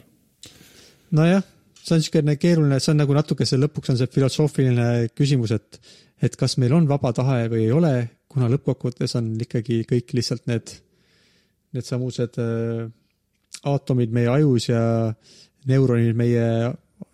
[1.12, 1.44] nojah,
[1.86, 5.80] see on niisugune keeruline, see on nagu natuke see lõpuks on see filosoofiline küsimus, et
[6.24, 7.94] et kas meil on vaba tahe või ei ole,
[8.32, 10.72] kuna lõppkokkuvõttes on ikkagi kõik lihtsalt need,
[11.76, 12.86] needsamused äh,
[13.68, 14.82] aatomid meie ajus ja
[15.70, 16.46] neuronid meie,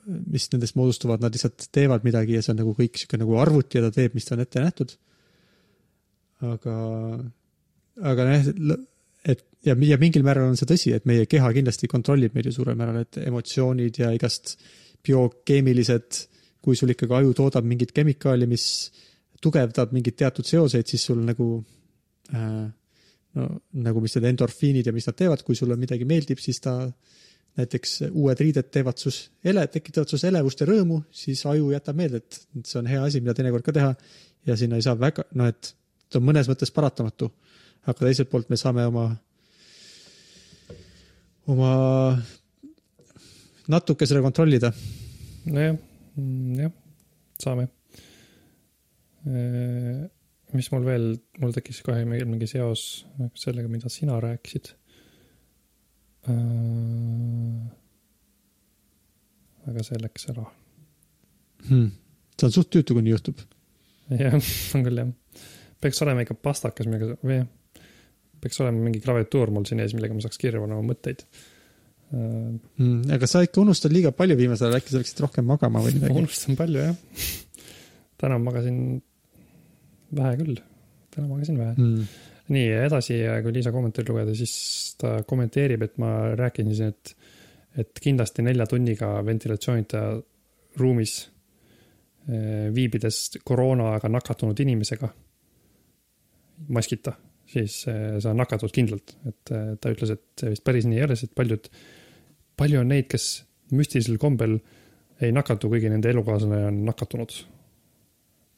[0.06, 3.80] mis nendest moodustuvad, nad lihtsalt teevad midagi ja see on nagu kõik niisugune nagu arvuti
[3.80, 4.96] ja ta teeb, mis ta on ette nähtud.
[6.52, 6.76] aga,
[8.12, 8.52] aga jah,
[9.66, 12.78] ja, ja mingil määral on see tõsi, et meie keha kindlasti kontrollib meid ju suurel
[12.80, 14.58] määral, et emotsioonid ja igast
[15.06, 16.22] biokeemilised,
[16.62, 18.66] kui sul ikkagi aju toodab mingit kemikaali, mis
[19.42, 21.48] tugevdab mingeid teatud seoseid, siis sul nagu
[22.36, 22.68] äh,
[23.38, 23.48] no
[23.86, 26.76] nagu mis need endorfiinid ja mis nad teevad, kui sulle midagi meeldib, siis ta
[27.60, 32.22] näiteks uued riided teevad sus ele, tekitavad sus elevust ja rõõmu, siis aju jätab meelde,
[32.22, 33.92] et see on hea asi, mida teinekord ka teha
[34.48, 35.74] ja sinna ei saa väga, noh et
[36.12, 37.32] ta on mõnes mõttes paratamatu.
[37.82, 39.08] aga teiselt poolt me saame oma,
[41.50, 41.72] oma
[43.72, 44.72] natuke seda kontrollida.
[45.46, 45.78] nojah,
[46.58, 46.74] jah,
[47.42, 47.68] saame.
[50.52, 51.08] mis mul veel,
[51.42, 53.06] mul tekkis kohe mingi mingi seos
[53.40, 54.74] sellega, mida sina rääkisid.
[59.70, 60.46] aga see läks ära.
[61.70, 61.90] Hmm.
[62.38, 63.42] see on suht tüütu, kui nii juhtub.
[64.12, 64.38] jah,
[64.76, 65.16] on küll jah.
[65.82, 67.50] peaks olema ikka pastakas, millega, või jah,
[68.42, 71.26] peaks olema mingi klaviatuur mul siin ees, millega ma saaks kirja panna oma mõtteid.
[72.12, 73.06] Hmm.
[73.16, 76.02] aga sa ikka unustad liiga palju viimasel ajal, äkki sa läksid rohkem magama või ma
[76.02, 76.24] midagi?
[76.26, 77.30] unustan palju jah.
[78.20, 78.82] täna magasin
[80.20, 80.60] vähe küll,
[81.16, 81.76] täna magasin vähe.
[81.78, 82.10] Hmm.
[82.52, 84.56] nii, edasi, kui Liisa kommentaari lugeda, siis
[85.00, 87.16] ta kommenteerib, et ma rääkisin siin, et,
[87.86, 90.04] et kindlasti nelja tunniga ventilatsioonita
[90.82, 91.16] ruumis
[92.28, 95.14] eh, viibides koroonaga nakatunud inimesega
[96.76, 97.16] maskita,
[97.52, 101.08] siis eh, sa nakatud kindlalt, et eh, ta ütles, et see vist päris nii ei
[101.08, 101.72] ole, sest paljud,
[102.60, 103.32] palju on neid, kes
[103.76, 104.60] müstilisel kombel
[105.22, 107.36] ei nakatu, kuigi nende elukaaslane on nakatunud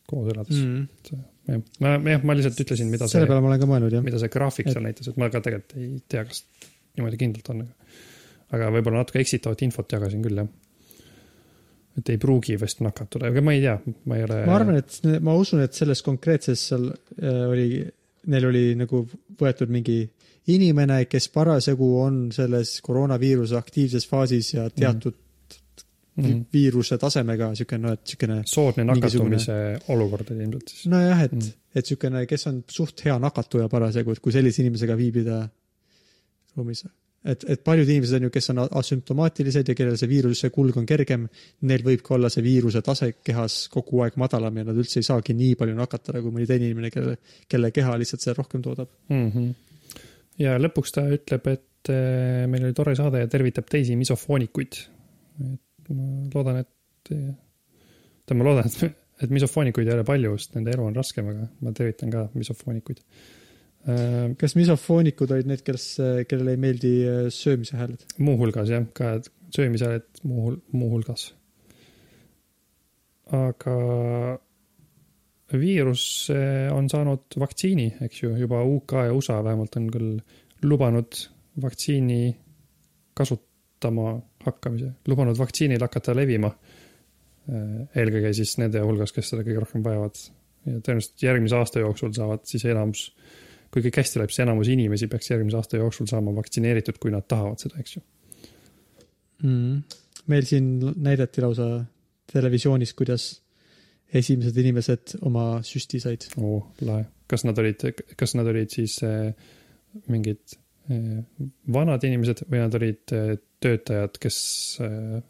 [0.10, 1.22] koos elades mm..
[1.44, 4.04] Jah, ma, jah, ma lihtsalt ütlesin, mida see selle, peale ma olen ka mõelnud jah.
[4.06, 6.46] mida see graafik seal näitas, et ma ka tegelikult ei tea, kas
[6.96, 7.66] niimoodi kindlalt on.
[8.56, 10.48] aga võib-olla natuke eksitavat infot jagasin küll, jah.
[12.00, 13.76] et ei pruugi vist nakatuda, aga ma ei tea,
[14.08, 14.40] ma ei ole.
[14.48, 17.68] ma arvan, et ma usun, et selles konkreetses seal äh, oli,
[18.32, 19.04] neil oli nagu
[19.40, 19.98] võetud mingi
[20.54, 26.24] inimene, kes parasjagu on selles koroonaviiruse aktiivses faasis ja teatud mm.
[26.24, 29.60] mm, viiruse tasemega siukene, noh, et siukene soodne nakatumise
[29.94, 30.88] olukord oli ilmselt siis.
[30.92, 31.40] nojah, et Mm.
[31.40, 35.40] mm., et siukene, kes on suht hea nakatuja parasjagu, et kui sellise inimesega viibida
[36.56, 36.84] ruumis.
[37.24, 40.88] et, et paljud inimesed on ju, kes on asümptomaatilised ja kellel see viiruse kulg on
[40.90, 41.28] kergem,
[41.70, 45.08] neil võib ka olla see viiruse tase kehas kogu aeg madalam ja nad üldse ei
[45.08, 47.18] saagi nii palju nakatada kui mõni teine inimene, kelle,
[47.52, 48.92] kelle keha lihtsalt seda rohkem toodab.
[49.10, 49.30] mm.
[49.30, 49.54] -hmm.
[50.44, 54.82] ja lõpuks ta ütleb, et eh, meil oli tore saade ja tervitab teisi misofoonikuid.
[55.54, 56.70] et ma loodan, et,
[57.08, 61.48] tähendab, ma loodan, et, et misofoonikuid ei ole palju, sest nende elu on raskem, aga
[61.62, 63.00] ma tervitan ka misofoonikuid.
[64.40, 65.88] Kas misofoonikud olid need, kes,
[66.30, 68.06] kellele ei meeldi äh, söömise hääled?
[68.24, 69.18] muuhulgas jah, ka
[69.52, 71.34] söömise hääled muuhul-, muuhulgas.
[73.34, 73.76] aga
[75.54, 76.06] viirus
[76.74, 80.16] on saanud vaktsiini, eks ju, juba UK ja USA vähemalt on küll
[80.64, 81.20] lubanud
[81.62, 82.38] vaktsiini
[83.14, 84.16] kasutama
[84.46, 86.52] hakkamise, lubanud vaktsiinil hakata levima.
[87.44, 90.20] eelkõige siis nende hulgas, kes seda kõige rohkem vajavad.
[90.66, 93.10] ja tõenäoliselt järgmise aasta jooksul saavad siis enamus,
[93.74, 97.26] kui kõik hästi läheb, siis enamus inimesi peaks järgmise aasta jooksul saama vaktsineeritud, kui nad
[97.30, 98.04] tahavad seda, eks ju
[99.44, 99.80] mm..
[100.32, 100.70] meil siin
[101.04, 101.70] näidati lausa
[102.34, 103.30] televisioonis, kuidas
[104.14, 106.28] esimesed inimesed oma süsti said.
[106.38, 107.08] oo oh,, lahe.
[107.30, 107.86] kas nad olid,
[108.20, 109.32] kas nad olid siis äh,
[110.12, 110.58] mingid
[110.92, 111.24] äh,
[111.74, 114.38] vanad inimesed või nad olid äh, töötajad, kes
[114.86, 115.22] äh,,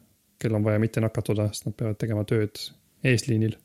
[0.42, 2.60] kel on vaja mitte nakatuda, sest nad peavad tegema tööd
[3.08, 3.56] eesliinil?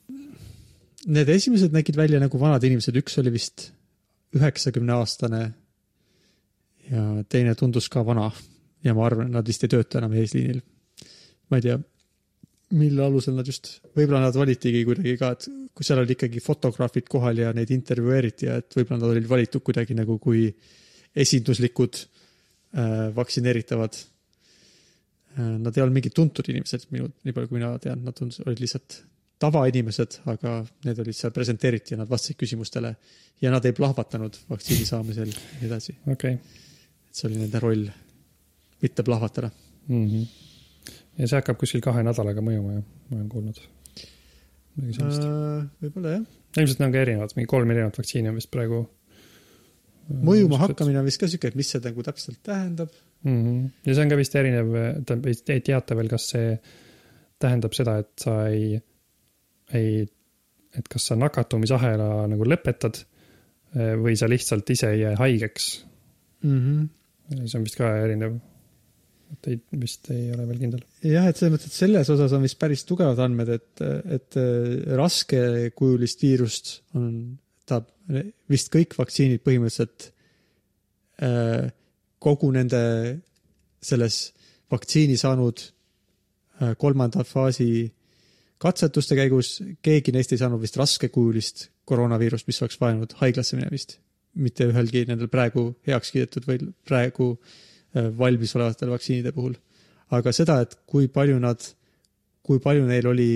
[1.08, 3.70] Need esimesed nägid välja nagu vanad inimesed, üks oli vist
[4.36, 5.42] üheksakümne aastane
[6.90, 8.30] ja teine tundus ka vana
[8.84, 10.60] ja ma arvan, nad vist ei tööta enam eesliinil.
[11.48, 11.78] ma ei tea,
[12.76, 17.08] mille alusel nad just, võib-olla nad valitigi kuidagi ka, et kui seal olid ikkagi fotograafid
[17.08, 20.48] kohal ja neid intervjueeriti ja et võib-olla nad olid valitud kuidagi nagu kui
[21.16, 24.06] esinduslikud äh, vaktsineeritavad äh,.
[25.38, 28.58] Nad ei olnud mingid tuntud inimesed minu, nii palju kui mina tean, nad tundus, olid
[28.58, 28.96] lihtsalt
[29.38, 32.94] tavainimesed, aga need olid seal presenteeriti ja nad vastasid küsimustele
[33.42, 35.94] ja nad ei plahvatanud vaktsiini saamisel ja nii edasi.
[36.06, 36.66] okei okay..
[37.08, 37.86] et see oli nende roll,
[38.82, 39.50] mitte plahvatada
[39.88, 40.06] mm.
[40.06, 40.26] -hmm.
[41.18, 43.60] ja see hakkab kuskil kahe nädalaga mõjuma, jah, ma olen kuulnud.
[44.76, 45.66] midagi sellist äh,.
[45.82, 46.28] võib-olla jah.
[46.56, 48.82] ilmselt need on ka erinevad, mingi kolm erinevat vaktsiini on vist praegu.
[50.08, 52.90] mõjuma hakkamine on vist ka siuke, et mis see nagu täpselt tähendab
[53.22, 53.40] mm.
[53.44, 53.70] -hmm.
[53.86, 54.74] ja see on ka vist erinev,
[55.06, 56.58] tähendab, ei teata veel, kas see
[57.38, 58.80] tähendab seda, et sa ei,
[59.76, 60.06] ei,
[60.78, 63.02] et kas sa nakatumisahela nagu lõpetad
[64.00, 65.66] või sa lihtsalt ise ei jää haigeks
[66.44, 66.60] mm.
[66.60, 66.86] -hmm
[67.28, 68.38] see on vist ka erinev.
[69.28, 70.84] et ei, vist ei ole veel kindel.
[71.04, 73.82] jah, et selles mõttes, et selles osas on vist päris tugevad andmed, et,
[74.16, 74.38] et
[74.98, 77.10] raskekujulist viirust on,
[77.68, 77.82] ta
[78.48, 80.08] vist kõik vaktsiinid põhimõtteliselt
[81.26, 81.68] äh,
[82.18, 82.80] kogu nende
[83.84, 84.22] selles
[84.72, 85.60] vaktsiini saanud
[86.80, 87.68] kolmanda faasi
[88.58, 93.98] katsetuste käigus keegi neist ei saanud vist raskekujulist koroonaviirust, mis oleks vajanud haiglasse minemist
[94.38, 99.56] mitte ühelgi nendel praegu heaks kiidetud või praegu äh, valmis olevatel vaktsiinide puhul.
[100.14, 101.64] aga seda, et kui palju nad,
[102.42, 103.30] kui palju neil oli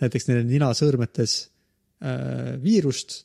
[0.00, 1.38] näiteks nende ninasõõrmetes
[2.00, 3.24] äh, viirust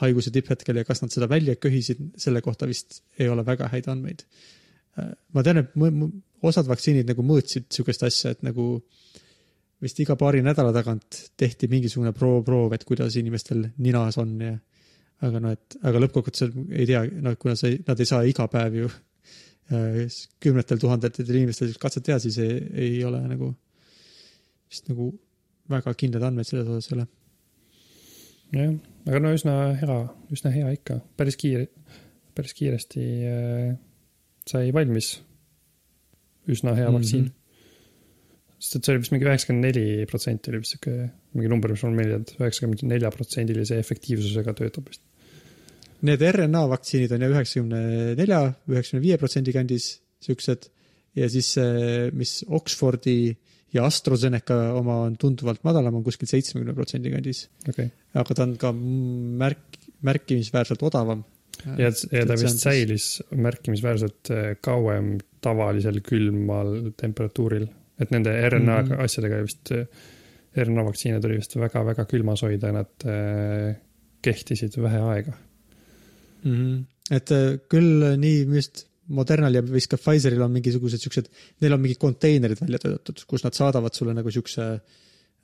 [0.00, 3.90] haiguse tipphetkel ja kas nad seda välja köhisid, selle kohta vist ei ole väga häid
[3.90, 4.24] andmeid
[4.98, 5.12] äh,.
[5.34, 5.74] ma tean, et
[6.44, 8.84] osad vaktsiinid nagu mõõtsid sihukest asja, et nagu
[9.84, 14.54] vist iga paari nädala tagant tehti mingisugune proov, proov, et kuidas inimestel ninas on ja
[15.24, 18.46] aga noh, et, aga lõppkokkuvõttes ei tea, noh, kuna sa ei, nad ei saa iga
[18.50, 23.52] päev ju äh, kümnetel tuhandetel inimestel katset teha, siis ei, ei ole nagu
[24.70, 25.12] vist nagu
[25.70, 27.06] väga kindlaid andmeid selles osas ei ole.
[28.58, 28.74] jah,
[29.08, 30.00] aga no üsna hea,
[30.34, 31.68] üsna hea ikka, päris kiire,
[32.34, 33.70] päris kiiresti äh,
[34.50, 35.16] sai valmis.
[36.50, 37.32] üsna hea mm -hmm.
[38.64, 41.82] Sest et see oli vist mingi üheksakümmend neli protsenti oli vist sihuke, mingi number, mis
[41.84, 45.02] mul meeldib, üheksakümmend nelja protsendilise efektiivsusega töötab vist.
[46.04, 47.82] Need RNA vaktsiinid on ju üheksakümne
[48.18, 48.40] nelja,
[48.72, 49.90] üheksakümne viie protsendi kandis
[50.24, 50.68] siuksed
[51.18, 53.18] ja siis see, mis Oxfordi
[53.74, 57.46] ja AstraZeneca oma on tunduvalt madalam, on kuskil seitsmekümne protsendi kandis.
[57.68, 57.90] Okay..
[58.14, 61.24] aga ta on ka märk, märkimisväärselt odavam.
[61.78, 67.68] ja, ja ta vist säilis märkimisväärselt eh, kauem tavalisel külmal temperatuuril,
[68.00, 69.04] et nende RNA mm -hmm.
[69.04, 69.86] asjadega vist, eh,
[70.64, 73.76] RNA vaktsiine tuli vist väga-väga külmas hoida ja nad eh,
[74.22, 75.32] kehtisid vähe aega
[76.44, 76.54] mm.
[76.54, 76.84] -hmm.
[77.10, 81.26] et äh, küll nii just Modernal ja vist ka Pfizeril on mingisugused siuksed,
[81.60, 84.68] neil on mingid konteinerid välja töötatud, kus nad saadavad sulle nagu siukse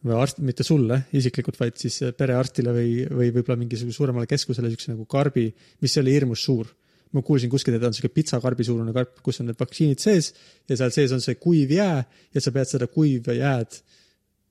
[0.07, 4.95] või arst, mitte sulle isiklikult, vaid siis perearstile või, või võib-olla mingisugusele suuremale keskusele siukse
[4.95, 5.51] nagu karbi,
[5.85, 6.71] mis oli hirmus suur.
[7.13, 10.33] Ma kuulsin kuskilt, et on siuke pitsakarbi suurune karp, kus on need vaktsiinid sees
[10.69, 12.03] ja seal sees on see kuiv jää
[12.35, 13.81] ja sa pead seda kuiva jääd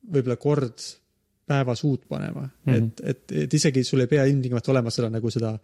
[0.09, 0.83] võib-olla kord
[1.49, 2.89] päevas uut panema mm, -hmm.
[2.89, 5.55] et, et, et isegi sul ei pea ilmtingimata olema seda nagu seda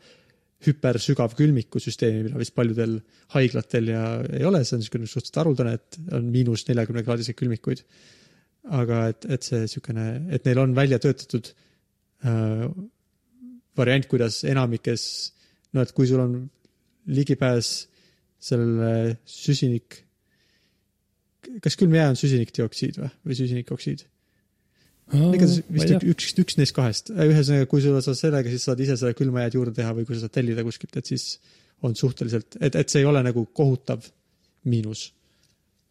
[0.65, 2.97] hüpersügav külmikusüsteemi, mida vist paljudel
[3.35, 7.83] haiglatel ja ei ole, see on niisugune suhteliselt haruldane, et on miinus neljakümne kraadiseid külmikuid.
[8.75, 11.51] aga et, et see niisugune, et neil on välja töötatud
[12.25, 12.63] äh,
[13.77, 15.03] variant, kuidas enamikes,
[15.75, 16.39] no et kui sul on
[17.07, 17.71] ligipääs
[18.41, 20.01] sellele süsinik,
[21.63, 24.05] kas külmjää on süsinikdioksiid või, või süsinikoksiid?
[25.13, 28.95] igatahes vist üks, üks, üks neist kahest, ühesõnaga, kui sul sa sellega siis saad ise
[28.97, 31.35] seda külma jääd juurde teha või kui sa saad tellida kuskilt, et siis
[31.85, 34.07] on suhteliselt, et, et see ei ole nagu kohutav
[34.65, 35.11] miinus.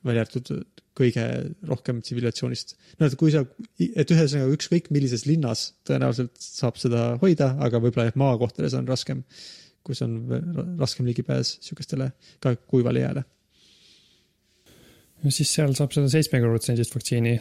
[0.04, 0.50] välja arvatud
[0.94, 1.24] kõige
[1.66, 2.74] rohkem tsivilisatsioonist.
[2.98, 3.44] no et kui sa,
[3.78, 9.22] et ühesõnaga ükskõik millises linnas tõenäoliselt saab seda hoida, aga võib-olla jah, maakohtades on raskem,
[9.84, 10.18] kus on
[10.80, 12.10] raskem ligipääs sihukestele
[12.40, 13.24] ka kuivale jääle.
[15.24, 17.36] ja siis seal saab seda seitsmekümne protsendist vaktsiini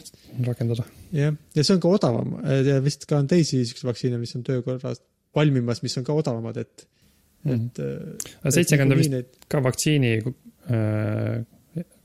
[0.48, 0.86] rakendada.
[1.12, 2.38] jah, ja see on ka odavam
[2.68, 5.02] ja vist ka on teisi siukseid vaktsiine, mis on töökorras
[5.36, 6.88] valmimas, mis on ka odavamad, et
[7.44, 7.66] mm, -hmm.
[8.46, 8.54] et.
[8.54, 9.32] seitsekümmend on vist neid...
[9.50, 11.44] ka vaktsiini äh,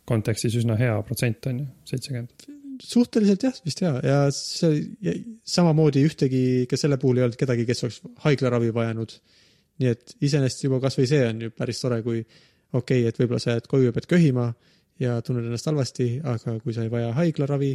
[0.09, 2.49] kontekstis üsna hea protsent on ju, seitsekümmend.
[2.82, 5.14] suhteliselt jah, vist ja, ja see ja
[5.45, 9.16] samamoodi ühtegi ka selle puhul ei olnud kedagi, kes oleks haiglaravi vajanud.
[9.78, 13.42] Nii et iseenesest juba kasvõi see on ju päris tore, kui okei okay,, et võib-olla
[13.42, 14.48] sa jääd koju ja pead köhima
[15.02, 17.72] ja tunned ennast halvasti, aga kui sa ei vaja haiglaravi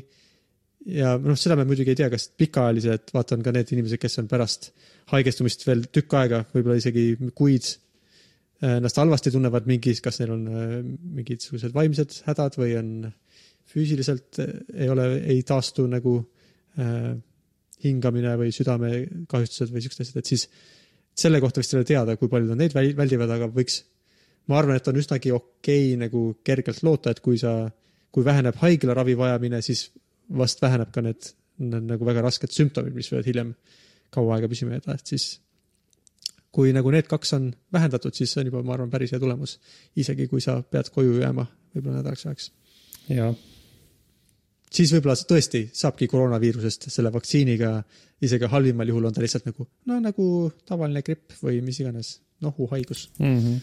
[0.92, 4.20] ja noh, seda me muidugi ei tea, kas pikaajaliselt, vaata on ka need inimesed, kes
[4.22, 4.72] on pärast
[5.14, 7.70] haigestumist veel tükk aega, võib-olla isegi kuid
[8.64, 10.78] ennast halvasti tunnevad mingis, kas neil on äh,
[11.20, 12.92] mingisugused vaimsed hädad või on
[13.74, 14.54] füüsiliselt äh,
[14.86, 16.20] ei ole, ei taastu nagu
[16.80, 17.12] äh,
[17.84, 20.48] hingamine või südamekahjustused või siuksed asjad, et siis
[21.16, 23.84] selle kohta vist ei ole teada, kui paljud on neid väldivad, aga võiks,
[24.50, 27.54] ma arvan, et on üsnagi okei okay, nagu kergelt loota, et kui sa,
[28.14, 29.88] kui väheneb haiglaravi vajamine, siis
[30.38, 33.56] vast väheneb ka need, need nagu väga rasked sümptomid, mis võivad hiljem
[34.14, 35.30] kaua aega püsima jääda, et siis
[36.54, 39.58] kui nagu need kaks on vähendatud, siis see on juba, ma arvan, päris hea tulemus.
[39.98, 42.52] isegi kui sa pead koju jääma võib-olla nädalaks ajaks.
[43.10, 43.34] jaa.
[44.74, 47.76] Siis võib-olla tõesti saabki koroonaviirusest selle vaktsiiniga,
[48.24, 50.28] isegi halvimal juhul on ta lihtsalt nagu, no nagu
[50.68, 53.40] tavaline gripp või mis iganes nohuhaigus mm.
[53.40, 53.58] -hmm.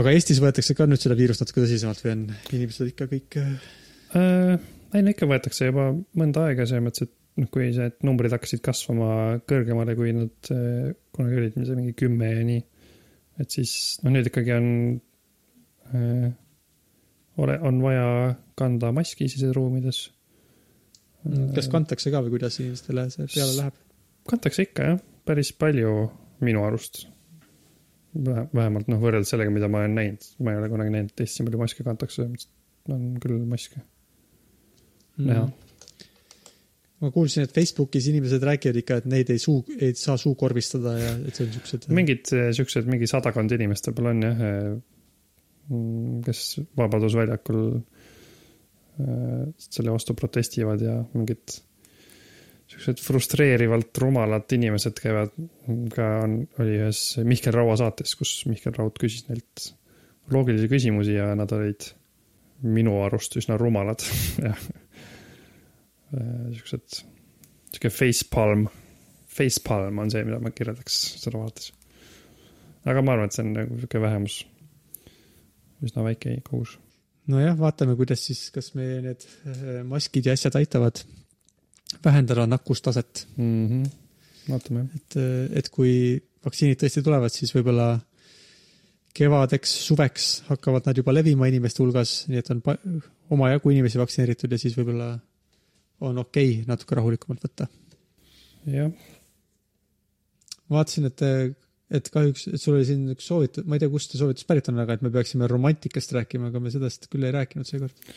[0.00, 4.58] aga Eestis võetakse ka nüüd seda viirust natuke tõsisemalt või on inimesed ikka kõik äh,?
[4.94, 8.62] ei no ikka võetakse juba mõnda aega selles mõttes, et noh, kui need numbrid hakkasid
[8.64, 12.62] kasvama kõrgemale, kui nad eh, kunagi olid, mingi kümme ja nii.
[13.42, 14.68] et siis noh, nüüd ikkagi on
[15.90, 16.30] äh,,
[17.36, 20.04] ole, on vaja kanda maski siseruumides.
[21.56, 23.80] kas kantakse ka või kuidas inimestele see peale läheb?
[24.28, 25.94] kantakse ikka jah, päris palju
[26.44, 27.06] minu arust.
[28.14, 31.40] vähemalt noh, võrreldes sellega, mida ma olen näinud, ma ei ole kunagi näinud, et Eestis
[31.40, 32.28] nii palju maske kantakse,
[32.92, 33.82] on küll maske
[35.18, 35.64] näha mm
[37.04, 41.12] ma kuulsin, et Facebookis inimesed räägivad ikka, et neid ei suu, ei saa suukorvistada ja
[41.28, 41.86] et see on siuksed.
[41.94, 44.78] mingid eh, siuksed, mingi sadakond inimest võib-olla on jah, mm,
[46.24, 46.40] kes
[46.76, 51.60] Vabadusväljakul eh, selle vastu protestivad ja mingid
[52.70, 55.34] siuksed frustreerivalt rumalad inimesed käivad,
[55.94, 59.68] ka on, oli ühes Mihkel Raua saates, kus Mihkel Raud küsis neilt
[60.32, 61.90] loogilisi küsimusi ja nad olid
[62.64, 64.04] minu arust üsna rumalad.
[66.14, 67.00] Äh, siuksed,
[67.72, 68.68] sihuke facepalm,
[69.34, 71.72] facepalm on see, mida ma kirjeldaks seda vaadates.
[72.86, 74.36] aga ma arvan, et see on nagu sihuke vähemus,
[75.84, 76.78] üsna väike kogus.
[77.30, 81.04] nojah, vaatame, kuidas siis, kas meie need äh, maskid ja asjad aitavad
[82.04, 83.68] vähendada nakkustaset mm.
[83.68, 83.90] -hmm.
[84.48, 84.88] vaatame.
[84.94, 87.98] et, äh, et kui vaktsiinid tõesti tulevad, siis võib-olla
[89.14, 92.62] kevadeks, suveks hakkavad nad juba levima inimeste hulgas, nii et on
[93.30, 95.14] omajagu inimesi vaktsineeritud ja siis võib-olla
[96.04, 97.68] on okei okay natuke rahulikumalt võtta.
[98.66, 98.90] jah.
[100.70, 101.22] vaatasin, et,
[101.92, 104.70] et kahjuks, et sul oli siin üks soovitus, ma ei tea, kust see soovitus pärit
[104.72, 108.14] on, aga et me peaksime romantikast rääkima, aga me sellest küll ei rääkinud seekord.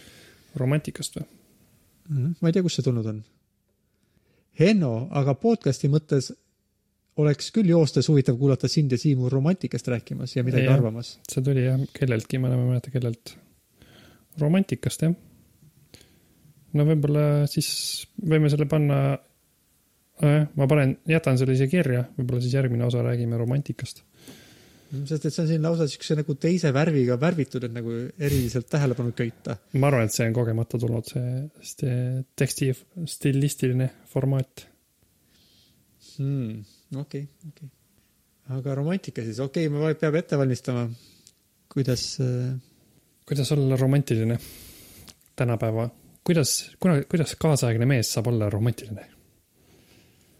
[0.57, 2.17] romantikast või mm?
[2.17, 2.35] -hmm.
[2.41, 3.23] ma ei tea, kust see tulnud on.
[4.57, 6.31] Henno, aga podcast'i mõttes
[7.21, 11.17] oleks küll joostes huvitav kuulata sind ja Siimu romantikast rääkimas ja midagi ja, arvamas.
[11.29, 13.35] see tuli jah kelleltki, ma enam ei mäleta, kellelt.
[14.39, 15.15] romantikast jah
[16.77, 17.69] no võib-olla siis
[18.21, 19.17] võime selle panna
[20.23, 24.03] äh,, ma panen, jätan selle siia kirja, võib-olla siis järgmine osa räägime romantikast.
[25.03, 29.13] sest et see on siin lausa siukse nagu teise värviga värvitud, et nagu eriliselt tähelepanu
[29.17, 29.57] köita.
[29.73, 31.97] ma arvan, et see on kogemata tulnud, see, see
[32.39, 32.71] teksti
[33.15, 34.67] stilistiline formaat
[36.15, 36.63] hmm,.
[37.03, 37.69] okei, okei.
[38.57, 40.87] aga romantika siis, okei okay,, me peame ette valmistama.
[41.73, 42.55] kuidas äh...?
[43.27, 44.39] kuidas olla romantiline
[45.35, 45.89] tänapäeva
[46.27, 49.05] kuidas, kuna, kuidas kaasaegne mees saab olla romantiline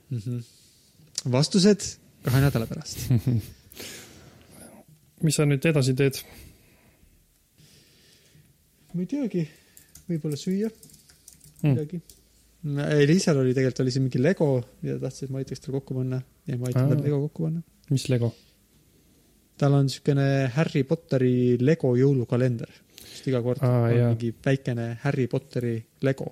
[0.09, 0.17] mm?
[0.17, 1.31] -hmm.
[1.31, 1.81] vastused
[2.25, 3.07] kahe nädala pärast
[5.25, 6.21] mis sa nüüd edasi teed?
[8.93, 9.43] ma ei teagi,
[10.09, 11.71] võib-olla süüa hmm.
[11.71, 12.01] midagi
[12.63, 12.79] mm..
[13.03, 14.49] Elisal oli tegelikult oli siin mingi Lego,
[14.81, 17.61] mida tahtis, et ma aitaks tal kokku panna ja ma aitan tal Lego kokku panna.
[17.89, 18.33] mis Lego?
[19.57, 22.69] tal on siukene Harry Potteri Lego jõulukalender
[23.07, 24.11] sest iga kord Aa, on jah.
[24.13, 26.29] mingi väikene Harry Potteri Lego.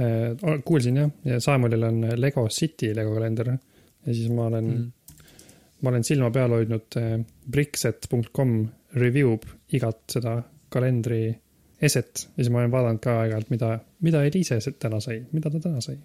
[0.00, 5.16] Äh, kuulsin jah, ja Samuelil on Lego City Lego kalender ja siis ma olen mm.,
[5.82, 7.18] ma olen silma peal hoidnud äh,
[7.50, 8.54] brickset.com
[8.96, 10.38] review b igat seda
[10.72, 11.26] kalendri
[11.82, 15.50] eset ja siis ma olen vaadanud ka aeg-ajalt, mida, mida Eliise se- täna sai, mida
[15.50, 15.98] ta täna sai.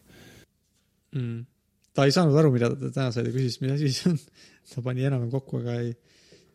[1.15, 1.45] mm..
[1.93, 4.19] ta ei saanud aru, mida ta täna sai, ta küsis, mis asi see on.
[4.73, 5.93] ta pani enam-vähem kokku, aga ei,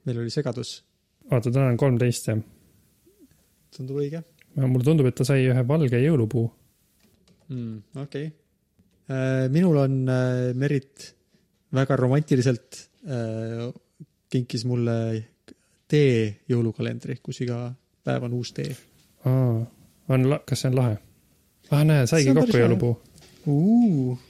[0.04, 0.82] meil oli segadus.
[1.30, 2.36] vaata, täna on kolmteist ja
[3.72, 4.20] tundub õige
[4.56, 6.50] mulle tundub, et ta sai ühe valge jõulupuu.
[7.52, 8.02] mm,.
[8.02, 9.48] okei okay..
[9.52, 11.12] minul on äh, Merit
[11.74, 13.68] väga romantiliselt äh,
[14.32, 14.96] kinkis mulle
[15.92, 17.66] tee jõulukalendri, kus iga
[18.04, 18.72] päev on uus tee
[19.24, 19.66] aa,
[20.08, 20.98] on, kas see on lahe?
[21.70, 22.94] ah näe, saigi kokku jõulupuu.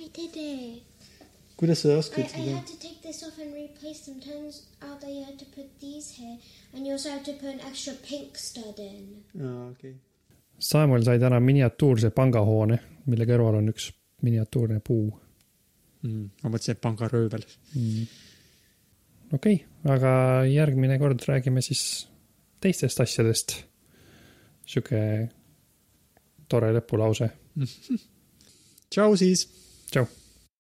[0.00, 1.08] I did it.
[1.56, 4.20] kuidas sa I, oskad I seda had to take this off and replace them.
[4.20, 6.38] Turns out that you had to put these here,
[6.74, 9.24] and you also had to put an extra pink stud in.
[9.40, 9.96] aa, okei.
[10.62, 12.78] Samuel sai täna miniatuurse pangahoone,
[13.10, 13.88] mille kõrval on üks
[14.22, 15.10] miniatuurne puu
[16.02, 17.44] Mm, ma mõtlesin, et pangaröövel.
[17.78, 18.06] mm..
[19.36, 20.14] okei okay,, aga
[20.50, 22.08] järgmine kord räägime siis
[22.62, 23.54] teistest asjadest.
[24.66, 25.02] sihuke
[26.50, 27.30] tore lõpulause.
[28.92, 29.46] tšau siis.
[29.92, 30.10] tšau.